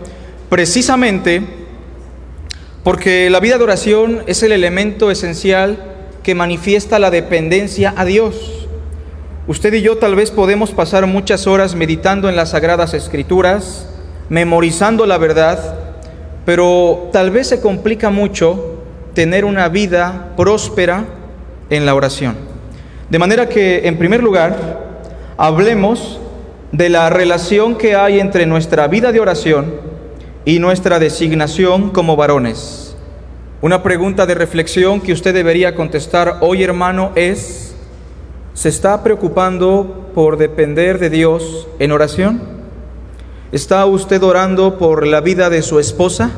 precisamente 0.49 1.43
porque 2.85 3.29
la 3.31 3.41
vida 3.41 3.59
de 3.59 3.65
oración 3.65 4.23
es 4.27 4.43
el 4.43 4.53
elemento 4.53 5.11
esencial 5.11 5.79
que 6.23 6.35
manifiesta 6.35 6.99
la 6.99 7.11
dependencia 7.11 7.95
a 7.97 8.05
Dios. 8.05 8.67
Usted 9.47 9.73
y 9.75 9.83
yo 9.83 9.99
tal 9.99 10.15
vez 10.15 10.31
podemos 10.31 10.71
pasar 10.73 11.07
muchas 11.07 11.47
horas 11.47 11.75
meditando 11.75 12.29
en 12.29 12.37
las 12.37 12.51
sagradas 12.51 12.95
escrituras, 12.95 13.89
memorizando 14.29 15.07
la 15.07 15.19
verdad, 15.19 15.77
pero 16.45 17.09
tal 17.13 17.31
vez 17.31 17.49
se 17.49 17.61
complica 17.61 18.11
mucho 18.11 18.83
tener 19.15 19.45
una 19.45 19.69
vida 19.69 20.35
próspera 20.37 21.05
en 21.71 21.87
la 21.87 21.95
oración. 21.95 22.37
De 23.11 23.19
manera 23.19 23.49
que, 23.49 23.89
en 23.89 23.97
primer 23.97 24.23
lugar, 24.23 24.87
hablemos 25.39 26.21
de 26.73 26.91
la 26.91 27.09
relación 27.09 27.77
que 27.77 27.95
hay 27.95 28.21
entre 28.21 28.45
nuestra 28.45 28.87
vida 28.87 29.13
de 29.13 29.21
oración 29.21 29.88
y 30.49 30.61
nuestra 30.61 30.99
designación 30.99 31.91
como 31.91 32.17
varones. 32.17 32.97
Una 33.61 33.83
pregunta 33.83 34.25
de 34.25 34.35
reflexión 34.35 35.03
que 35.03 35.13
usted 35.13 35.35
debería 35.35 35.75
contestar 35.75 36.39
hoy, 36.41 36.63
hermano, 36.63 37.13
es, 37.17 37.75
¿se 38.55 38.71
está 38.71 39.03
preocupando 39.03 40.11
por 40.15 40.39
depender 40.39 40.99
de 40.99 41.11
Dios 41.11 41.69
en 41.79 41.93
oración? 41.93 42.41
¿Está 43.53 43.85
usted 43.85 44.23
orando 44.23 44.79
por 44.79 45.07
la 45.07 45.21
vida 45.21 45.51
de 45.51 45.61
su 45.61 45.79
esposa? 45.79 46.31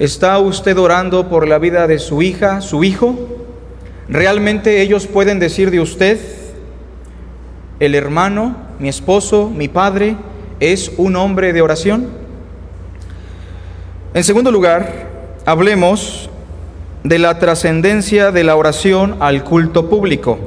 ¿Está 0.00 0.36
usted 0.40 0.76
orando 0.76 1.28
por 1.28 1.46
la 1.46 1.60
vida 1.60 1.86
de 1.86 2.00
su 2.00 2.20
hija, 2.20 2.60
su 2.62 2.82
hijo? 2.82 3.16
¿Realmente 4.08 4.82
ellos 4.82 5.06
pueden 5.06 5.38
decir 5.38 5.70
de 5.70 5.78
usted, 5.78 6.18
el 7.78 7.94
hermano, 7.94 8.56
mi 8.80 8.88
esposo, 8.88 9.52
mi 9.54 9.68
padre, 9.68 10.16
es 10.58 10.90
un 10.96 11.14
hombre 11.14 11.52
de 11.52 11.62
oración? 11.62 12.23
En 14.14 14.22
segundo 14.22 14.52
lugar, 14.52 15.08
hablemos 15.44 16.30
de 17.02 17.18
la 17.18 17.40
trascendencia 17.40 18.30
de 18.30 18.44
la 18.44 18.54
oración 18.54 19.16
al 19.18 19.42
culto 19.42 19.90
público. 19.90 20.38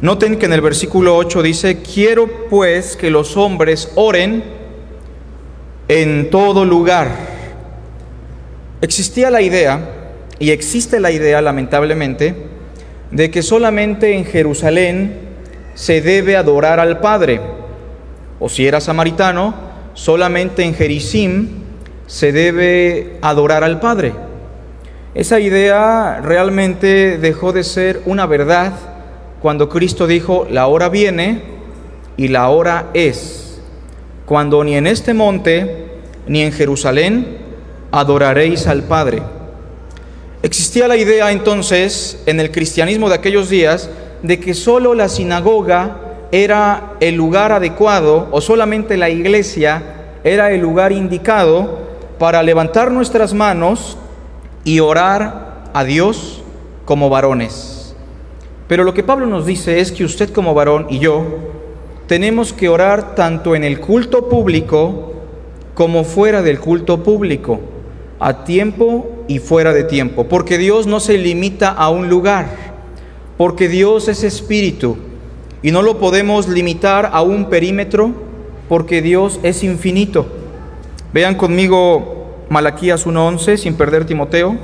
Noten 0.00 0.38
que 0.38 0.46
en 0.46 0.52
el 0.52 0.60
versículo 0.60 1.16
8 1.16 1.42
dice, 1.42 1.82
quiero 1.82 2.28
pues 2.48 2.94
que 2.94 3.10
los 3.10 3.36
hombres 3.36 3.90
oren 3.96 4.44
en 5.88 6.30
todo 6.30 6.64
lugar. 6.64 7.08
Existía 8.82 9.32
la 9.32 9.42
idea, 9.42 10.12
y 10.38 10.52
existe 10.52 11.00
la 11.00 11.10
idea 11.10 11.42
lamentablemente, 11.42 12.36
de 13.10 13.32
que 13.32 13.42
solamente 13.42 14.16
en 14.16 14.24
Jerusalén 14.24 15.18
se 15.74 16.02
debe 16.02 16.36
adorar 16.36 16.78
al 16.78 17.00
Padre. 17.00 17.40
O 18.38 18.48
si 18.48 18.64
era 18.64 18.80
samaritano, 18.80 19.54
solamente 19.94 20.62
en 20.62 20.72
Jericim 20.72 21.59
se 22.10 22.32
debe 22.32 23.18
adorar 23.22 23.62
al 23.62 23.78
Padre. 23.78 24.12
Esa 25.14 25.38
idea 25.38 26.20
realmente 26.20 27.18
dejó 27.18 27.52
de 27.52 27.62
ser 27.62 28.02
una 28.04 28.26
verdad 28.26 28.72
cuando 29.40 29.68
Cristo 29.68 30.08
dijo, 30.08 30.44
la 30.50 30.66
hora 30.66 30.88
viene 30.88 31.40
y 32.16 32.26
la 32.26 32.48
hora 32.48 32.86
es, 32.94 33.60
cuando 34.26 34.64
ni 34.64 34.74
en 34.74 34.88
este 34.88 35.14
monte 35.14 35.86
ni 36.26 36.42
en 36.42 36.50
Jerusalén 36.50 37.38
adoraréis 37.92 38.66
al 38.66 38.82
Padre. 38.82 39.22
Existía 40.42 40.88
la 40.88 40.96
idea 40.96 41.30
entonces 41.30 42.20
en 42.26 42.40
el 42.40 42.50
cristianismo 42.50 43.08
de 43.08 43.14
aquellos 43.14 43.48
días 43.48 43.88
de 44.24 44.40
que 44.40 44.54
solo 44.54 44.94
la 44.94 45.08
sinagoga 45.08 45.98
era 46.32 46.94
el 46.98 47.14
lugar 47.14 47.52
adecuado 47.52 48.26
o 48.32 48.40
solamente 48.40 48.96
la 48.96 49.10
iglesia 49.10 49.82
era 50.24 50.50
el 50.50 50.60
lugar 50.60 50.90
indicado 50.90 51.89
para 52.20 52.42
levantar 52.42 52.92
nuestras 52.92 53.32
manos 53.32 53.96
y 54.62 54.80
orar 54.80 55.70
a 55.72 55.84
Dios 55.84 56.42
como 56.84 57.08
varones. 57.08 57.96
Pero 58.68 58.84
lo 58.84 58.92
que 58.92 59.02
Pablo 59.02 59.24
nos 59.24 59.46
dice 59.46 59.80
es 59.80 59.90
que 59.90 60.04
usted 60.04 60.30
como 60.30 60.52
varón 60.52 60.86
y 60.90 60.98
yo 60.98 61.24
tenemos 62.06 62.52
que 62.52 62.68
orar 62.68 63.14
tanto 63.14 63.56
en 63.56 63.64
el 63.64 63.80
culto 63.80 64.28
público 64.28 65.14
como 65.72 66.04
fuera 66.04 66.42
del 66.42 66.60
culto 66.60 67.02
público, 67.02 67.58
a 68.18 68.44
tiempo 68.44 69.24
y 69.26 69.38
fuera 69.38 69.72
de 69.72 69.84
tiempo, 69.84 70.24
porque 70.28 70.58
Dios 70.58 70.86
no 70.86 71.00
se 71.00 71.16
limita 71.16 71.70
a 71.70 71.88
un 71.88 72.10
lugar 72.10 72.70
porque 73.38 73.68
Dios 73.68 74.08
es 74.08 74.22
espíritu 74.24 74.98
y 75.62 75.70
no 75.70 75.80
lo 75.80 75.98
podemos 75.98 76.46
limitar 76.46 77.08
a 77.14 77.22
un 77.22 77.46
perímetro 77.46 78.12
porque 78.68 79.00
Dios 79.00 79.40
es 79.42 79.64
infinito. 79.64 80.39
Vean 81.12 81.34
conmigo 81.34 82.46
Malaquías 82.48 83.06
1.11 83.06 83.56
sin 83.56 83.74
perder 83.74 84.04
Timoteo. 84.04 84.56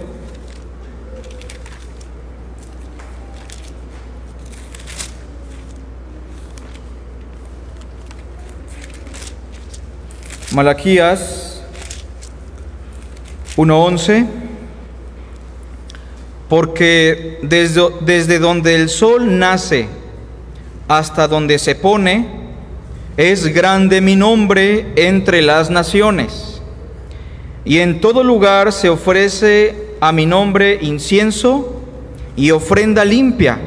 Malaquías 10.53 11.63
1.11 13.57 14.27
porque 16.49 17.41
desde, 17.43 17.83
desde 18.01 18.39
donde 18.39 18.77
el 18.77 18.89
sol 18.89 19.39
nace 19.39 19.89
hasta 20.89 21.27
donde 21.27 21.59
se 21.59 21.75
pone, 21.75 22.46
es 23.17 23.47
grande 23.55 24.01
mi 24.01 24.17
nombre 24.17 24.93
entre 24.97 25.43
las 25.43 25.71
naciones. 25.71 26.61
Y 27.65 27.79
en 27.79 28.01
todo 28.01 28.23
lugar 28.23 28.73
se 28.73 28.89
ofrece 28.89 29.75
a 30.01 30.13
mi 30.13 30.27
nombre 30.27 30.79
incienso 30.83 31.83
y 32.37 32.51
ofrenda 32.51 33.05
limpia, 33.05 33.59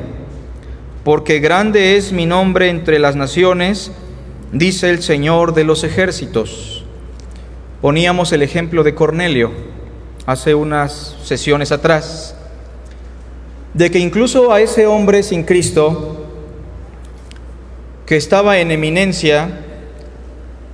porque 1.03 1.39
grande 1.39 1.97
es 1.97 2.12
mi 2.12 2.25
nombre 2.25 2.69
entre 2.69 2.99
las 2.99 3.15
naciones, 3.15 3.91
dice 4.51 4.89
el 4.89 5.01
Señor 5.01 5.53
de 5.53 5.63
los 5.63 5.83
ejércitos. 5.83 6.85
Poníamos 7.81 8.31
el 8.31 8.43
ejemplo 8.43 8.83
de 8.83 8.93
Cornelio 8.93 9.51
hace 10.25 10.53
unas 10.53 11.15
sesiones 11.23 11.71
atrás 11.71 12.35
de 13.73 13.89
que 13.89 13.99
incluso 13.99 14.51
a 14.51 14.62
ese 14.62 14.85
hombre 14.85 15.23
sin 15.23 15.43
Cristo, 15.43 16.18
que 18.09 18.17
estaba 18.17 18.57
en 18.57 18.71
eminencia, 18.71 19.49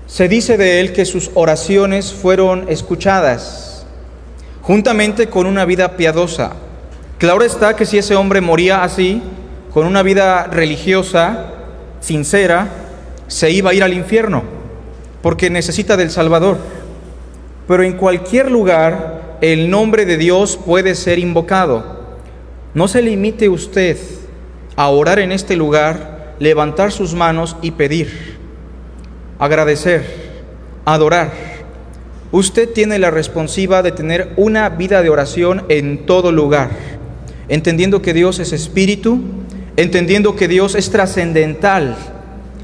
se 0.07 0.29
dice 0.29 0.55
de 0.55 0.79
él 0.79 0.93
que 0.93 1.03
sus 1.03 1.31
oraciones 1.33 2.13
fueron 2.13 2.69
escuchadas, 2.69 3.85
juntamente 4.61 5.27
con 5.27 5.45
una 5.45 5.65
vida 5.65 5.97
piadosa. 5.97 6.53
Claro 7.17 7.43
está 7.43 7.75
que 7.75 7.85
si 7.85 7.97
ese 7.97 8.15
hombre 8.15 8.39
moría 8.39 8.85
así, 8.85 9.21
con 9.73 9.85
una 9.85 10.01
vida 10.01 10.45
religiosa, 10.45 11.47
sincera, 11.99 12.69
se 13.27 13.51
iba 13.51 13.71
a 13.71 13.73
ir 13.73 13.83
al 13.83 13.93
infierno, 13.93 14.43
porque 15.21 15.49
necesita 15.49 15.97
del 15.97 16.11
Salvador. 16.11 16.57
Pero 17.67 17.83
en 17.83 17.97
cualquier 17.97 18.49
lugar 18.49 19.39
el 19.41 19.69
nombre 19.69 20.05
de 20.05 20.15
Dios 20.15 20.57
puede 20.65 20.95
ser 20.95 21.19
invocado. 21.19 21.99
No 22.73 22.87
se 22.87 23.01
limite 23.01 23.49
usted 23.49 23.97
a 24.77 24.87
orar 24.87 25.19
en 25.19 25.33
este 25.33 25.57
lugar, 25.57 26.14
levantar 26.39 26.91
sus 26.91 27.13
manos 27.13 27.55
y 27.61 27.71
pedir, 27.71 28.37
agradecer, 29.39 30.05
adorar. 30.85 31.31
Usted 32.31 32.69
tiene 32.73 32.99
la 32.99 33.11
responsiva 33.11 33.81
de 33.81 33.91
tener 33.91 34.33
una 34.35 34.69
vida 34.69 35.01
de 35.01 35.09
oración 35.09 35.63
en 35.69 36.05
todo 36.05 36.31
lugar, 36.31 36.69
entendiendo 37.47 38.01
que 38.01 38.13
Dios 38.13 38.39
es 38.39 38.51
espíritu, 38.51 39.21
entendiendo 39.77 40.35
que 40.35 40.47
Dios 40.47 40.75
es 40.75 40.89
trascendental 40.89 41.95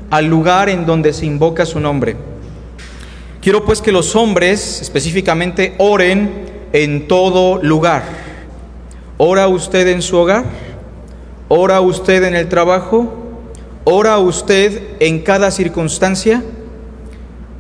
al 0.10 0.25
lugar 0.25 0.69
en 0.69 0.86
donde 0.86 1.13
se 1.13 1.25
invoca 1.25 1.65
su 1.65 1.79
nombre. 1.79 2.15
Quiero 3.41 3.65
pues 3.65 3.81
que 3.81 3.91
los 3.91 4.15
hombres 4.15 4.81
específicamente 4.81 5.75
oren 5.77 6.51
en 6.73 7.07
todo 7.07 7.62
lugar 7.63 8.03
¿Ora 9.23 9.47
usted 9.47 9.88
en 9.89 10.01
su 10.01 10.17
hogar? 10.17 10.45
¿Ora 11.47 11.79
usted 11.79 12.23
en 12.23 12.36
el 12.36 12.49
trabajo? 12.49 13.20
¿Ora 13.84 14.20
usted 14.20 14.80
en 15.00 15.22
cada 15.22 15.50
circunstancia? 15.50 16.44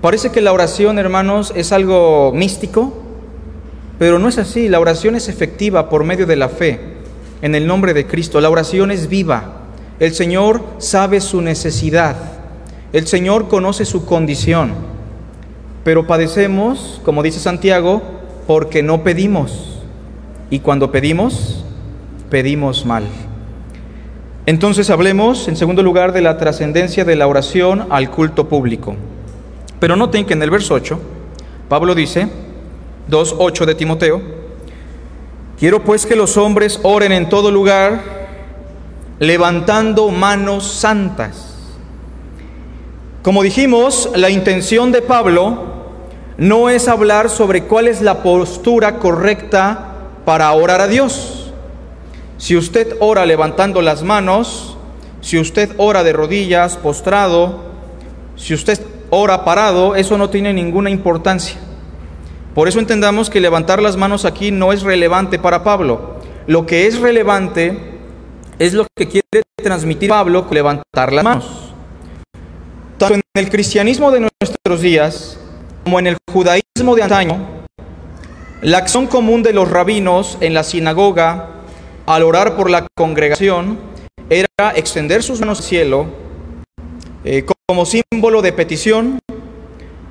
Parece 0.01 0.31
que 0.31 0.41
la 0.41 0.53
oración, 0.53 0.99
hermanos, 0.99 1.51
es 1.55 1.71
algo 1.71 2.31
místico, 2.31 2.93
pero 3.97 4.19
no 4.19 4.27
es 4.27 4.37
así. 4.37 4.69
La 4.69 4.79
oración 4.79 5.15
es 5.15 5.29
efectiva 5.29 5.89
por 5.89 6.03
medio 6.03 6.27
de 6.27 6.35
la 6.35 6.49
fe 6.49 6.79
en 7.41 7.55
el 7.55 7.65
nombre 7.65 7.95
de 7.95 8.05
Cristo. 8.05 8.39
La 8.39 8.51
oración 8.51 8.91
es 8.91 9.09
viva. 9.09 9.61
El 9.99 10.13
Señor 10.13 10.63
sabe 10.77 11.21
su 11.21 11.41
necesidad. 11.41 12.15
El 12.93 13.07
Señor 13.07 13.47
conoce 13.47 13.83
su 13.85 14.05
condición. 14.05 14.73
Pero 15.83 16.05
padecemos, 16.05 17.01
como 17.03 17.23
dice 17.23 17.39
Santiago, 17.39 18.03
porque 18.45 18.83
no 18.83 19.03
pedimos. 19.03 19.79
Y 20.51 20.59
cuando 20.59 20.91
pedimos, 20.91 21.65
pedimos 22.29 22.85
mal. 22.85 23.05
Entonces 24.45 24.89
hablemos, 24.89 25.47
en 25.47 25.55
segundo 25.55 25.83
lugar, 25.83 26.13
de 26.13 26.21
la 26.21 26.37
trascendencia 26.37 27.05
de 27.05 27.15
la 27.15 27.27
oración 27.27 27.87
al 27.91 28.09
culto 28.09 28.49
público. 28.49 28.95
Pero 29.79 29.95
noten 29.95 30.25
que 30.25 30.33
en 30.33 30.41
el 30.41 30.49
verso 30.49 30.73
8, 30.73 30.99
Pablo 31.69 31.93
dice, 31.93 32.27
2.8 33.09 33.65
de 33.65 33.75
Timoteo, 33.75 34.21
quiero 35.59 35.83
pues 35.83 36.05
que 36.05 36.15
los 36.15 36.37
hombres 36.37 36.79
oren 36.81 37.11
en 37.11 37.29
todo 37.29 37.51
lugar, 37.51 38.01
levantando 39.19 40.09
manos 40.09 40.71
santas. 40.71 41.55
Como 43.21 43.43
dijimos, 43.43 44.09
la 44.15 44.31
intención 44.31 44.91
de 44.91 45.03
Pablo 45.03 45.71
no 46.37 46.69
es 46.69 46.87
hablar 46.87 47.29
sobre 47.29 47.65
cuál 47.65 47.87
es 47.87 48.01
la 48.01 48.23
postura 48.23 48.97
correcta 48.97 49.91
para 50.25 50.51
orar 50.51 50.81
a 50.81 50.87
Dios. 50.87 51.40
Si 52.41 52.57
usted 52.57 52.95
ora 52.99 53.27
levantando 53.27 53.83
las 53.83 54.01
manos, 54.01 54.75
si 55.21 55.37
usted 55.37 55.75
ora 55.77 56.03
de 56.03 56.11
rodillas, 56.11 56.75
postrado, 56.75 57.59
si 58.35 58.55
usted 58.55 58.81
ora 59.11 59.45
parado, 59.45 59.95
eso 59.95 60.17
no 60.17 60.31
tiene 60.31 60.51
ninguna 60.51 60.89
importancia. 60.89 61.57
Por 62.55 62.67
eso 62.67 62.79
entendamos 62.79 63.29
que 63.29 63.39
levantar 63.39 63.79
las 63.79 63.95
manos 63.95 64.25
aquí 64.25 64.49
no 64.49 64.73
es 64.73 64.81
relevante 64.81 65.37
para 65.37 65.63
Pablo. 65.63 66.15
Lo 66.47 66.65
que 66.65 66.87
es 66.87 66.99
relevante 66.99 67.77
es 68.57 68.73
lo 68.73 68.87
que 68.97 69.07
quiere 69.07 69.43
transmitir 69.63 70.09
Pablo 70.09 70.47
con 70.47 70.55
levantar 70.55 71.13
las 71.13 71.23
manos. 71.23 71.75
Tanto 72.97 73.13
en 73.13 73.21
el 73.35 73.51
cristianismo 73.51 74.09
de 74.09 74.21
nuestros 74.21 74.81
días 74.81 75.37
como 75.83 75.99
en 75.99 76.07
el 76.07 76.17
judaísmo 76.33 76.95
de 76.95 77.03
antaño, 77.03 77.37
la 78.63 78.79
acción 78.79 79.05
común 79.05 79.43
de 79.43 79.53
los 79.53 79.69
rabinos 79.69 80.39
en 80.41 80.55
la 80.55 80.63
sinagoga 80.63 81.60
al 82.05 82.23
orar 82.23 82.55
por 82.55 82.69
la 82.69 82.87
congregación 82.95 83.79
era 84.29 84.47
extender 84.75 85.23
sus 85.23 85.39
manos 85.39 85.59
al 85.59 85.65
cielo 85.65 86.07
eh, 87.23 87.45
como 87.67 87.85
símbolo 87.85 88.41
de 88.41 88.51
petición, 88.51 89.19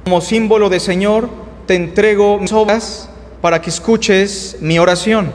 como 0.05 0.21
símbolo 0.21 0.69
de 0.69 0.79
Señor, 0.79 1.29
te 1.67 1.75
entrego 1.75 2.39
mis 2.39 2.53
obras 2.53 3.11
para 3.41 3.61
que 3.61 3.71
escuches 3.71 4.59
mi 4.61 4.79
oración. 4.79 5.33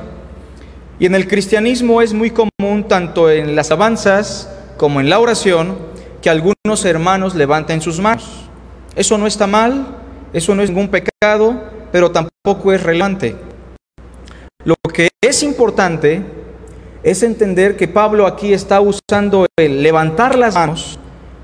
Y 1.00 1.06
en 1.06 1.16
el 1.16 1.28
cristianismo 1.28 2.02
es 2.02 2.14
muy 2.14 2.32
común, 2.32 2.86
tanto 2.88 3.30
en 3.30 3.56
las 3.56 3.72
avanzas 3.72 4.50
como 4.78 5.02
en 5.02 5.10
la 5.10 5.20
oración, 5.20 5.78
que 6.22 6.30
algunos 6.30 6.86
hermanos 6.86 7.36
levanten 7.36 7.82
sus 7.82 8.00
manos. 8.00 8.50
Eso 8.96 9.18
no 9.18 9.28
está 9.28 9.46
mal, 9.46 9.98
eso 10.32 10.56
no 10.56 10.64
es 10.64 10.70
ningún 10.70 10.88
pecado, 10.88 11.62
pero 11.92 12.12
tampoco 12.12 12.72
es 12.72 12.82
relevante. 12.82 13.36
Lo 14.64 14.76
que 14.94 15.10
es 15.22 15.44
importante 15.44 16.24
es 17.06 17.22
entender 17.22 17.78
que 17.78 17.88
Pablo 17.88 18.26
aquí 18.26 18.52
está 18.52 18.82
usando 18.82 19.46
el 19.60 19.84
levantar 19.84 20.36
las 20.36 20.56
manos 20.56 20.98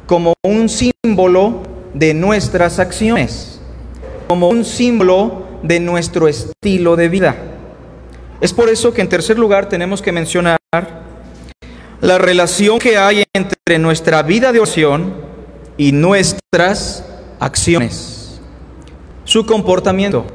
como 0.07 0.33
un 0.43 0.67
símbolo 0.67 1.61
de 1.93 2.15
nuestras 2.15 2.79
acciones, 2.79 3.61
como 4.27 4.49
un 4.49 4.65
símbolo 4.65 5.43
de 5.61 5.79
nuestro 5.79 6.27
estilo 6.27 6.95
de 6.95 7.09
vida. 7.09 7.35
Es 8.41 8.53
por 8.53 8.69
eso 8.69 8.91
que 8.91 9.01
en 9.01 9.09
tercer 9.09 9.37
lugar 9.37 9.69
tenemos 9.69 10.01
que 10.01 10.11
mencionar 10.11 10.57
la 12.01 12.17
relación 12.17 12.79
que 12.79 12.97
hay 12.97 13.23
entre 13.31 13.77
nuestra 13.77 14.23
vida 14.23 14.51
de 14.51 14.61
oración 14.61 15.13
y 15.77 15.91
nuestras 15.91 17.05
acciones, 17.39 18.41
su 19.25 19.45
comportamiento. 19.45 20.25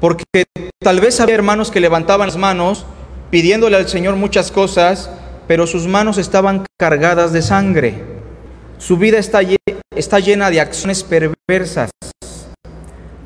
Porque 0.00 0.24
tal 0.80 0.98
vez 0.98 1.20
había 1.20 1.36
hermanos 1.36 1.70
que 1.70 1.78
levantaban 1.78 2.26
las 2.26 2.36
manos 2.36 2.86
pidiéndole 3.30 3.76
al 3.76 3.88
Señor 3.88 4.16
muchas 4.16 4.50
cosas, 4.50 5.10
pero 5.46 5.66
sus 5.66 5.86
manos 5.86 6.18
estaban 6.18 6.64
cargadas 6.78 7.32
de 7.32 7.42
sangre 7.42 8.16
su 8.78 8.98
vida 8.98 9.18
está, 9.18 10.20
llena 10.20 10.50
de 10.50 10.60
acciones 10.60 11.02
perversas, 11.02 11.90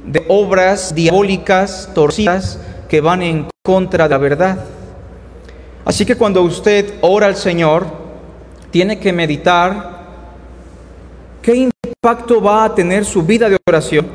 de 0.05 0.25
obras 0.29 0.95
diabólicas, 0.95 1.91
torcidas, 1.93 2.59
que 2.89 3.01
van 3.01 3.23
en 3.23 3.49
contra 3.65 4.05
de 4.05 4.11
la 4.11 4.19
verdad. 4.19 4.65
Así 5.85 6.07
que 6.07 6.17
cuando 6.17 6.43
usted 6.43 6.95
ora 7.01 7.27
al 7.27 7.37
Señor, 7.37 7.87
tiene 8.71 9.01
que 9.01 9.13
meditar 9.13 10.01
qué 11.43 11.71
impacto 11.95 12.41
va 12.41 12.65
a 12.65 12.75
tener 12.75 13.05
su 13.05 13.25
vida 13.25 13.49
de 13.49 13.57
oración 13.67 14.07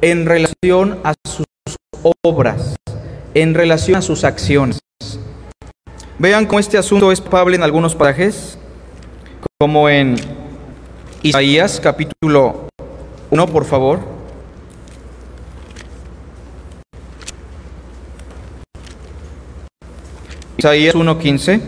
en 0.00 0.24
relación 0.24 1.00
a 1.04 1.12
sus 1.26 1.44
obras, 2.22 2.76
en 3.34 3.52
relación 3.52 3.98
a 3.98 4.02
sus 4.02 4.24
acciones. 4.24 4.80
Vean 6.20 6.46
cómo 6.46 6.58
este 6.58 6.76
asunto 6.76 7.12
es 7.12 7.20
palpable 7.20 7.54
en 7.54 7.62
algunos 7.62 7.94
pasajes, 7.94 8.58
como 9.56 9.88
en 9.88 10.16
Isaías 11.22 11.78
capítulo 11.80 12.66
1, 13.30 13.46
por 13.46 13.64
favor. 13.64 14.00
Isaías 20.56 20.96
1.15. 20.96 21.60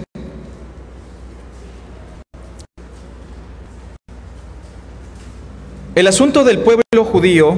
El 5.95 6.07
asunto 6.09 6.43
del 6.43 6.59
pueblo 6.59 7.05
judío 7.05 7.57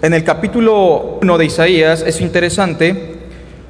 en 0.00 0.14
el 0.14 0.24
capítulo 0.24 1.18
1 1.20 1.38
de 1.38 1.44
Isaías 1.44 2.00
es 2.00 2.22
interesante 2.22 3.23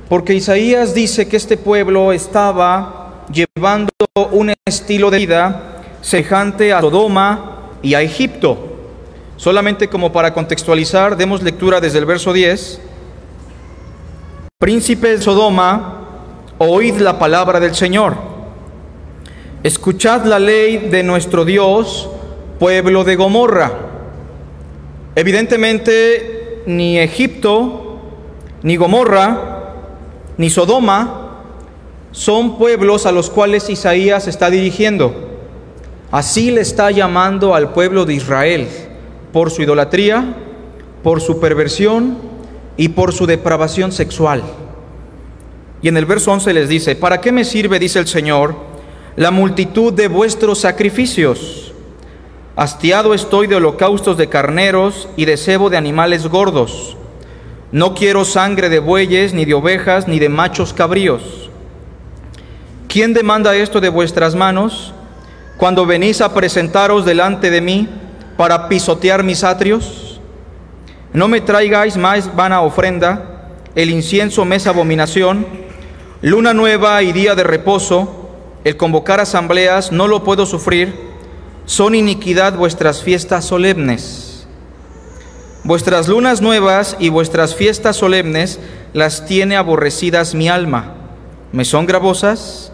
porque 0.09 0.35
Isaías 0.35 0.95
dice 0.95 1.29
que 1.29 1.37
este 1.37 1.57
pueblo 1.57 2.13
estaba 2.13 3.25
llevando 3.33 3.91
un 4.33 4.53
estilo 4.67 5.11
de 5.11 5.19
vida 5.19 5.83
semejante 6.03 6.73
a 6.73 6.81
Sodoma 6.81 7.71
y 7.83 7.95
a 7.95 8.03
Egipto. 8.03 8.71
Solamente 9.37 9.89
como 9.89 10.13
para 10.13 10.33
contextualizar, 10.33 11.17
demos 11.17 11.43
lectura 11.43 11.81
desde 11.81 11.99
el 11.99 12.07
verso 12.07 12.33
10. 12.33 12.81
Príncipes 14.59 15.19
de 15.19 15.25
Sodoma, 15.25 16.01
oíd 16.59 16.97
la 16.99 17.19
palabra 17.19 17.59
del 17.59 17.75
Señor. 17.75 18.15
Escuchad 19.63 20.25
la 20.27 20.39
ley 20.39 20.77
de 20.91 21.03
nuestro 21.03 21.45
Dios, 21.45 22.09
pueblo 22.59 23.03
de 23.03 23.17
Gomorra. 23.17 23.73
Evidentemente, 25.17 26.63
ni 26.67 26.99
Egipto, 26.99 27.99
ni 28.63 28.77
Gomorra, 28.77 29.54
ni 30.37 30.51
Sodoma 30.51 31.43
son 32.13 32.59
pueblos 32.59 33.07
a 33.07 33.13
los 33.13 33.31
cuales 33.31 33.69
Isaías 33.69 34.29
está 34.29 34.51
dirigiendo. 34.51 35.15
Así 36.11 36.51
le 36.51 36.61
está 36.61 36.91
llamando 36.91 37.55
al 37.55 37.73
pueblo 37.73 38.05
de 38.05 38.15
Israel 38.15 38.69
por 39.33 39.51
su 39.51 39.63
idolatría, 39.63 40.37
por 41.03 41.21
su 41.21 41.41
perversión 41.41 42.19
y 42.77 42.91
por 42.91 43.13
su 43.13 43.27
depravación 43.27 43.91
sexual. 43.91 44.43
Y 45.83 45.89
en 45.89 45.97
el 45.97 46.07
verso 46.07 46.33
11 46.33 46.55
les 46.55 46.69
dice, 46.69 46.95
¿para 46.95 47.21
qué 47.21 47.33
me 47.33 47.45
sirve, 47.45 47.79
dice 47.79 47.99
el 47.99 48.07
Señor, 48.07 48.55
la 49.17 49.31
multitud 49.31 49.93
de 49.93 50.09
vuestros 50.09 50.61
sacrificios? 50.61 51.73
Hastiado 52.57 53.13
estoy 53.13 53.49
de 53.49 53.57
holocaustos 53.57 54.17
de 54.17 54.29
carneros 54.29 55.09
y 55.17 55.25
de 55.25 55.37
cebo 55.37 55.69
de 55.69 55.77
animales 55.77 56.29
gordos. 56.29 56.97
No 57.75 57.93
quiero 57.93 58.25
sangre 58.25 58.69
de 58.69 58.79
bueyes, 58.79 59.35
ni 59.35 59.45
de 59.45 59.55
ovejas, 59.55 60.07
ni 60.07 60.21
de 60.21 60.29
machos 60.29 60.73
cabríos. 60.73 61.51
¿Quién 62.87 63.13
demanda 63.13 63.57
esto 63.57 63.81
de 63.81 63.89
vuestras 63.89 64.37
manos? 64.37 64.95
cuando 65.57 65.87
venís 65.87 66.21
a 66.21 66.35
presentaros 66.35 67.05
delante 67.05 67.51
de 67.51 67.61
mí 67.61 67.89
para 68.37 68.69
pisotear 68.69 69.23
mis 69.23 69.45
atrios? 69.45 70.21
No 71.13 71.29
me 71.29 71.41
traigáis 71.41 71.97
más 71.97 72.35
vana 72.35 72.61
ofrenda, 72.61 73.51
el 73.75 73.91
incienso 73.91 74.45
me 74.45 74.57
es 74.57 74.67
abominación, 74.67 75.47
luna 76.23 76.53
nueva 76.55 77.03
y 77.03 77.13
día 77.13 77.35
de 77.35 77.45
reposo, 77.45 78.31
el 78.65 78.77
convocar 78.77 79.21
asambleas 79.21 79.93
no 79.93 80.09
lo 80.09 80.25
puedo 80.25 80.45
sufrir, 80.45 80.95
son 81.67 81.95
iniquidad 81.95 82.55
vuestras 82.55 83.03
fiestas 83.03 83.45
solemnes. 83.45 84.34
Vuestras 85.65 86.09
lunas 86.09 86.43
nuevas 86.43 86.97
y 87.01 87.09
vuestras 87.09 87.55
fiestas 87.55 87.97
solemnes 87.97 88.61
las 88.93 89.25
tiene 89.25 89.57
aborrecidas 89.57 90.35
mi 90.35 90.49
alma. 90.49 90.95
Me 91.53 91.65
son 91.65 91.87
gravosas, 91.87 92.71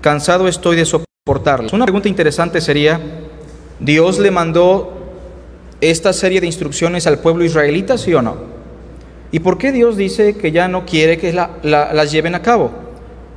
cansado 0.00 0.48
estoy 0.48 0.76
de 0.76 0.86
soportar 0.86 1.10
una 1.72 1.84
pregunta 1.84 2.08
interesante 2.08 2.60
sería, 2.60 2.98
¿Dios 3.78 4.18
le 4.18 4.30
mandó 4.30 4.92
esta 5.80 6.12
serie 6.12 6.40
de 6.40 6.46
instrucciones 6.46 7.06
al 7.06 7.18
pueblo 7.18 7.44
israelita, 7.44 7.98
sí 7.98 8.14
o 8.14 8.22
no? 8.22 8.36
¿Y 9.30 9.40
por 9.40 9.56
qué 9.56 9.70
Dios 9.70 9.96
dice 9.96 10.36
que 10.36 10.50
ya 10.50 10.66
no 10.66 10.86
quiere 10.86 11.18
que 11.18 11.32
las 11.32 12.10
lleven 12.10 12.34
a 12.34 12.42
cabo? 12.42 12.72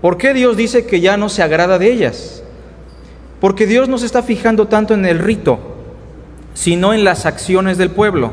¿Por 0.01 0.17
qué 0.17 0.33
Dios 0.33 0.57
dice 0.57 0.87
que 0.87 1.01
ya 1.01 1.17
no 1.17 1.29
se 1.29 1.43
agrada 1.43 1.77
de 1.77 1.91
ellas? 1.91 2.41
Porque 3.39 3.67
Dios 3.67 3.89
no 3.89 3.97
se 3.97 4.05
está 4.05 4.23
fijando 4.23 4.67
tanto 4.67 4.93
en 4.93 5.05
el 5.05 5.19
rito, 5.19 5.59
sino 6.53 6.93
en 6.93 7.03
las 7.03 7.25
acciones 7.25 7.77
del 7.77 7.91
pueblo. 7.91 8.31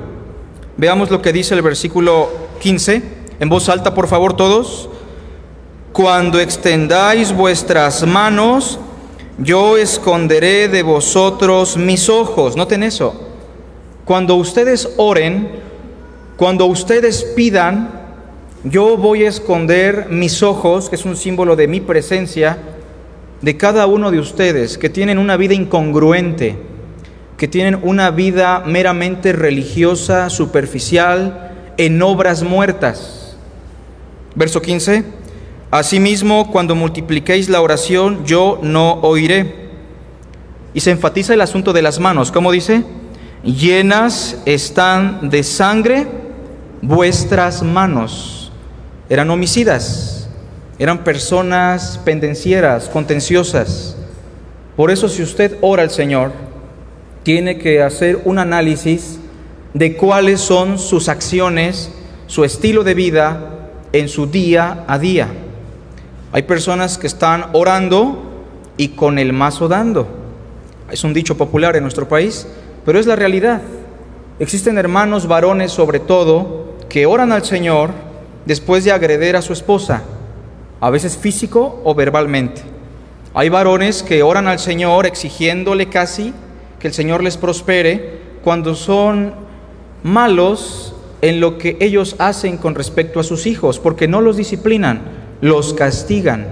Veamos 0.80 1.10
lo 1.10 1.20
que 1.20 1.30
dice 1.30 1.52
el 1.52 1.60
versículo 1.60 2.30
15, 2.60 3.02
en 3.38 3.48
voz 3.50 3.68
alta 3.68 3.92
por 3.92 4.08
favor 4.08 4.34
todos. 4.34 4.88
Cuando 5.92 6.40
extendáis 6.40 7.36
vuestras 7.36 8.06
manos 8.06 8.78
yo 9.36 9.76
esconderé 9.76 10.68
de 10.68 10.82
vosotros 10.82 11.76
mis 11.76 12.08
ojos. 12.08 12.56
Noten 12.56 12.82
eso. 12.82 13.12
Cuando 14.06 14.36
ustedes 14.36 14.88
oren, 14.96 15.50
cuando 16.38 16.64
ustedes 16.64 17.24
pidan, 17.24 17.90
yo 18.64 18.96
voy 18.96 19.24
a 19.24 19.28
esconder 19.28 20.06
mis 20.08 20.42
ojos, 20.42 20.88
que 20.88 20.96
es 20.96 21.04
un 21.04 21.14
símbolo 21.14 21.56
de 21.56 21.68
mi 21.68 21.82
presencia, 21.82 22.56
de 23.42 23.56
cada 23.58 23.86
uno 23.86 24.10
de 24.10 24.18
ustedes 24.18 24.78
que 24.78 24.88
tienen 24.88 25.18
una 25.18 25.36
vida 25.36 25.52
incongruente, 25.52 26.69
que 27.40 27.48
tienen 27.48 27.80
una 27.82 28.10
vida 28.10 28.62
meramente 28.66 29.32
religiosa, 29.32 30.28
superficial, 30.28 31.72
en 31.78 32.02
obras 32.02 32.42
muertas. 32.42 33.34
Verso 34.34 34.60
15. 34.60 35.04
Asimismo, 35.70 36.50
cuando 36.52 36.74
multipliquéis 36.74 37.48
la 37.48 37.62
oración, 37.62 38.26
yo 38.26 38.58
no 38.62 39.00
oiré. 39.00 39.70
Y 40.74 40.80
se 40.80 40.90
enfatiza 40.90 41.32
el 41.32 41.40
asunto 41.40 41.72
de 41.72 41.80
las 41.80 41.98
manos. 41.98 42.30
¿Cómo 42.30 42.52
dice? 42.52 42.84
Llenas 43.42 44.36
están 44.44 45.30
de 45.30 45.42
sangre 45.42 46.08
vuestras 46.82 47.62
manos. 47.62 48.52
Eran 49.08 49.30
homicidas, 49.30 50.28
eran 50.78 51.04
personas 51.04 51.98
pendencieras, 52.04 52.90
contenciosas. 52.90 53.96
Por 54.76 54.90
eso 54.90 55.08
si 55.08 55.22
usted 55.22 55.56
ora 55.62 55.82
al 55.82 55.90
Señor, 55.90 56.49
tiene 57.22 57.58
que 57.58 57.82
hacer 57.82 58.20
un 58.24 58.38
análisis 58.38 59.18
de 59.74 59.96
cuáles 59.96 60.40
son 60.40 60.78
sus 60.78 61.08
acciones, 61.08 61.92
su 62.26 62.44
estilo 62.44 62.82
de 62.84 62.94
vida 62.94 63.70
en 63.92 64.08
su 64.08 64.26
día 64.26 64.84
a 64.86 64.98
día. 64.98 65.28
Hay 66.32 66.42
personas 66.42 66.96
que 66.98 67.06
están 67.06 67.46
orando 67.52 68.22
y 68.76 68.88
con 68.88 69.18
el 69.18 69.32
mazo 69.32 69.68
dando. 69.68 70.08
Es 70.90 71.04
un 71.04 71.12
dicho 71.12 71.36
popular 71.36 71.76
en 71.76 71.82
nuestro 71.82 72.08
país, 72.08 72.46
pero 72.84 72.98
es 72.98 73.06
la 73.06 73.16
realidad. 73.16 73.60
Existen 74.38 74.78
hermanos 74.78 75.26
varones 75.26 75.72
sobre 75.72 76.00
todo 76.00 76.76
que 76.88 77.06
oran 77.06 77.30
al 77.32 77.44
Señor 77.44 77.90
después 78.46 78.84
de 78.84 78.92
agreder 78.92 79.36
a 79.36 79.42
su 79.42 79.52
esposa, 79.52 80.02
a 80.80 80.90
veces 80.90 81.16
físico 81.16 81.80
o 81.84 81.94
verbalmente. 81.94 82.62
Hay 83.34 83.48
varones 83.48 84.02
que 84.02 84.22
oran 84.22 84.48
al 84.48 84.58
Señor 84.58 85.06
exigiéndole 85.06 85.88
casi 85.88 86.32
que 86.80 86.88
el 86.88 86.94
Señor 86.94 87.22
les 87.22 87.36
prospere 87.36 88.18
cuando 88.42 88.74
son 88.74 89.34
malos 90.02 90.94
en 91.20 91.38
lo 91.38 91.58
que 91.58 91.76
ellos 91.80 92.16
hacen 92.18 92.56
con 92.56 92.74
respecto 92.74 93.20
a 93.20 93.24
sus 93.24 93.46
hijos, 93.46 93.78
porque 93.78 94.08
no 94.08 94.22
los 94.22 94.38
disciplinan, 94.38 95.02
los 95.42 95.74
castigan. 95.74 96.48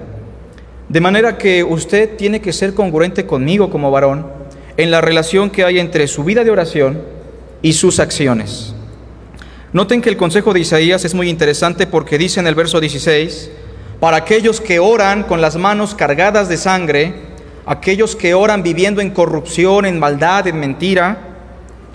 De 0.88 1.00
manera 1.00 1.38
que 1.38 1.64
usted 1.64 2.16
tiene 2.16 2.40
que 2.40 2.52
ser 2.52 2.74
congruente 2.74 3.26
conmigo 3.26 3.70
como 3.70 3.90
varón 3.90 4.26
en 4.76 4.90
la 4.90 5.00
relación 5.00 5.50
que 5.50 5.64
hay 5.64 5.78
entre 5.78 6.06
su 6.06 6.24
vida 6.24 6.44
de 6.44 6.50
oración 6.50 7.02
y 7.62 7.72
sus 7.72 7.98
acciones. 7.98 8.74
Noten 9.72 10.00
que 10.00 10.08
el 10.08 10.16
consejo 10.16 10.52
de 10.52 10.60
Isaías 10.60 11.04
es 11.04 11.14
muy 11.14 11.28
interesante 11.28 11.86
porque 11.86 12.16
dice 12.16 12.40
en 12.40 12.46
el 12.46 12.54
verso 12.54 12.80
16, 12.80 13.50
para 14.00 14.18
aquellos 14.18 14.60
que 14.60 14.78
oran 14.78 15.24
con 15.24 15.40
las 15.40 15.56
manos 15.56 15.94
cargadas 15.94 16.48
de 16.48 16.56
sangre, 16.56 17.27
aquellos 17.68 18.16
que 18.16 18.32
oran 18.32 18.62
viviendo 18.62 19.02
en 19.02 19.10
corrupción, 19.10 19.84
en 19.84 19.98
maldad, 19.98 20.46
en 20.46 20.58
mentira, 20.58 21.18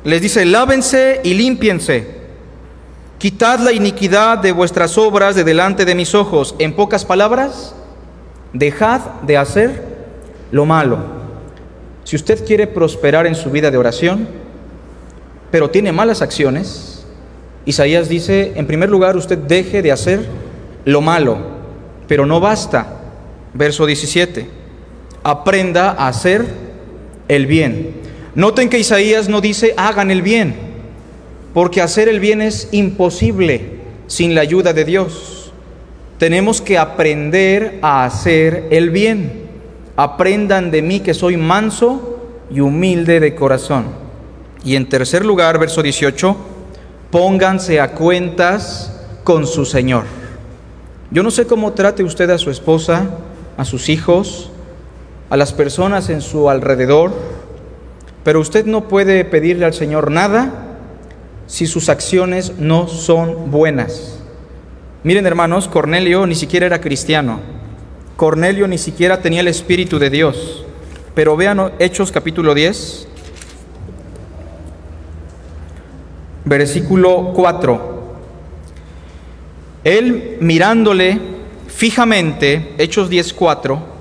les 0.04 0.22
dice, 0.22 0.46
lávense 0.46 1.20
y 1.24 1.34
límpiense, 1.34 2.08
quitad 3.18 3.60
la 3.60 3.72
iniquidad 3.72 4.38
de 4.38 4.52
vuestras 4.52 5.00
obras 5.00 5.34
de 5.34 5.44
delante 5.44 5.84
de 5.84 5.96
mis 5.96 6.14
ojos. 6.14 6.54
En 6.60 6.76
pocas 6.76 7.06
palabras, 7.06 7.74
dejad 8.54 9.02
de 9.24 9.36
hacer 9.36 9.82
lo 10.52 10.68
malo. 10.68 11.00
Si 12.04 12.16
usted 12.16 12.46
quiere 12.46 12.68
prosperar 12.68 13.26
en 13.26 13.34
su 13.34 13.50
vida 13.50 13.72
de 13.72 13.78
oración, 13.78 14.28
pero 15.50 15.72
tiene 15.72 15.92
malas 15.92 16.22
acciones, 16.22 17.04
Isaías 17.66 18.10
dice, 18.10 18.54
en 18.56 18.68
primer 18.68 18.92
lugar, 18.92 19.18
usted 19.18 19.40
deje 19.40 19.82
de 19.82 19.92
hacer 19.92 20.28
lo 20.86 21.02
malo, 21.02 21.38
pero 22.08 22.28
no 22.28 22.40
basta. 22.40 23.00
Verso 23.56 23.88
17 23.88 24.62
aprenda 25.24 25.92
a 25.92 26.08
hacer 26.08 26.46
el 27.28 27.48
bien. 27.48 27.96
Noten 28.36 28.70
que 28.70 28.80
Isaías 28.80 29.30
no 29.30 29.42
dice 29.42 29.74
hagan 29.78 30.12
el 30.12 30.22
bien, 30.22 30.56
porque 31.54 31.82
hacer 31.82 32.10
el 32.10 32.20
bien 32.20 32.42
es 32.42 32.70
imposible 32.72 33.82
sin 34.08 34.36
la 34.36 34.42
ayuda 34.42 34.74
de 34.74 34.86
Dios. 34.86 35.52
Tenemos 36.18 36.62
que 36.62 36.78
aprender 36.78 37.80
a 37.82 38.06
hacer 38.06 38.68
el 38.72 38.90
bien. 38.90 39.44
Aprendan 39.96 40.72
de 40.72 40.82
mí 40.82 41.00
que 41.00 41.14
soy 41.14 41.38
manso 41.38 42.20
y 42.50 42.60
humilde 42.60 43.20
de 43.20 43.36
corazón. 43.36 43.86
Y 44.64 44.76
en 44.76 44.88
tercer 44.88 45.26
lugar, 45.26 45.60
verso 45.60 45.84
18, 45.84 46.36
pónganse 47.12 47.80
a 47.80 47.92
cuentas 47.92 49.00
con 49.24 49.46
su 49.46 49.66
Señor. 49.66 50.06
Yo 51.12 51.22
no 51.22 51.30
sé 51.30 51.46
cómo 51.46 51.74
trate 51.74 52.04
usted 52.04 52.30
a 52.30 52.38
su 52.38 52.50
esposa, 52.50 53.10
a 53.58 53.66
sus 53.66 53.90
hijos, 53.90 54.53
a 55.34 55.36
las 55.36 55.52
personas 55.52 56.12
en 56.12 56.22
su 56.22 56.48
alrededor, 56.48 57.12
pero 58.24 58.39
usted 58.39 58.67
no 58.67 58.88
puede 58.88 59.26
pedirle 59.26 59.65
al 59.65 59.74
Señor 59.74 60.12
nada 60.12 60.78
si 61.48 61.65
sus 61.65 61.89
acciones 61.89 62.60
no 62.60 62.88
son 62.88 63.50
buenas. 63.50 64.19
Miren 65.02 65.26
hermanos, 65.26 65.67
Cornelio 65.67 66.28
ni 66.28 66.36
siquiera 66.36 66.67
era 66.67 66.82
cristiano, 66.82 67.39
Cornelio 68.15 68.67
ni 68.67 68.78
siquiera 68.78 69.24
tenía 69.24 69.39
el 69.39 69.48
Espíritu 69.48 69.98
de 69.98 70.12
Dios, 70.12 70.67
pero 71.15 71.36
vean 71.36 71.72
Hechos 71.80 72.12
capítulo 72.12 72.54
10, 72.54 73.08
versículo 76.46 77.34
4. 77.34 78.04
Él 79.84 80.38
mirándole 80.41 81.19
fijamente, 81.69 82.76
Hechos 82.78 83.10
10, 83.10 83.34
4, 83.34 83.92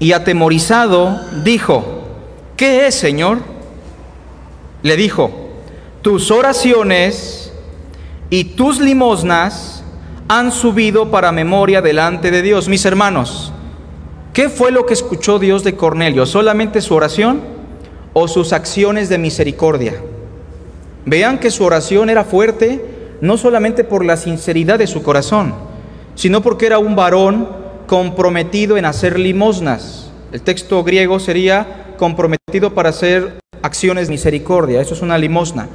y 0.00 0.12
atemorizado 0.12 1.20
dijo, 1.44 1.84
¿qué 2.56 2.86
es, 2.86 2.94
Señor? 2.96 3.38
Le 4.82 4.96
dijo, 4.96 5.30
tus 6.02 6.30
oraciones 6.30 7.52
y 8.30 8.44
tus 8.44 8.80
limosnas 8.80 9.84
han 10.26 10.52
subido 10.52 11.10
para 11.10 11.32
memoria 11.32 11.82
delante 11.82 12.30
de 12.30 12.40
Dios. 12.40 12.66
Mis 12.66 12.84
hermanos, 12.86 13.52
¿qué 14.32 14.48
fue 14.48 14.72
lo 14.72 14.86
que 14.86 14.94
escuchó 14.94 15.38
Dios 15.38 15.64
de 15.64 15.76
Cornelio? 15.76 16.24
¿Solamente 16.24 16.80
su 16.80 16.94
oración 16.94 17.42
o 18.14 18.26
sus 18.26 18.54
acciones 18.54 19.10
de 19.10 19.18
misericordia? 19.18 20.00
Vean 21.04 21.38
que 21.38 21.50
su 21.50 21.62
oración 21.62 22.08
era 22.08 22.24
fuerte 22.24 22.82
no 23.20 23.36
solamente 23.36 23.84
por 23.84 24.02
la 24.02 24.16
sinceridad 24.16 24.78
de 24.78 24.86
su 24.86 25.02
corazón, 25.02 25.54
sino 26.14 26.40
porque 26.40 26.64
era 26.64 26.78
un 26.78 26.96
varón 26.96 27.59
comprometido 27.90 28.76
en 28.76 28.84
hacer 28.84 29.18
limosnas. 29.18 30.12
El 30.30 30.42
texto 30.42 30.84
griego 30.84 31.18
sería 31.18 31.96
comprometido 31.98 32.72
para 32.72 32.90
hacer 32.90 33.40
acciones 33.62 34.06
de 34.06 34.12
misericordia. 34.12 34.80
Eso 34.80 34.94
es 34.94 35.02
una 35.02 35.18
limosna. 35.18 35.66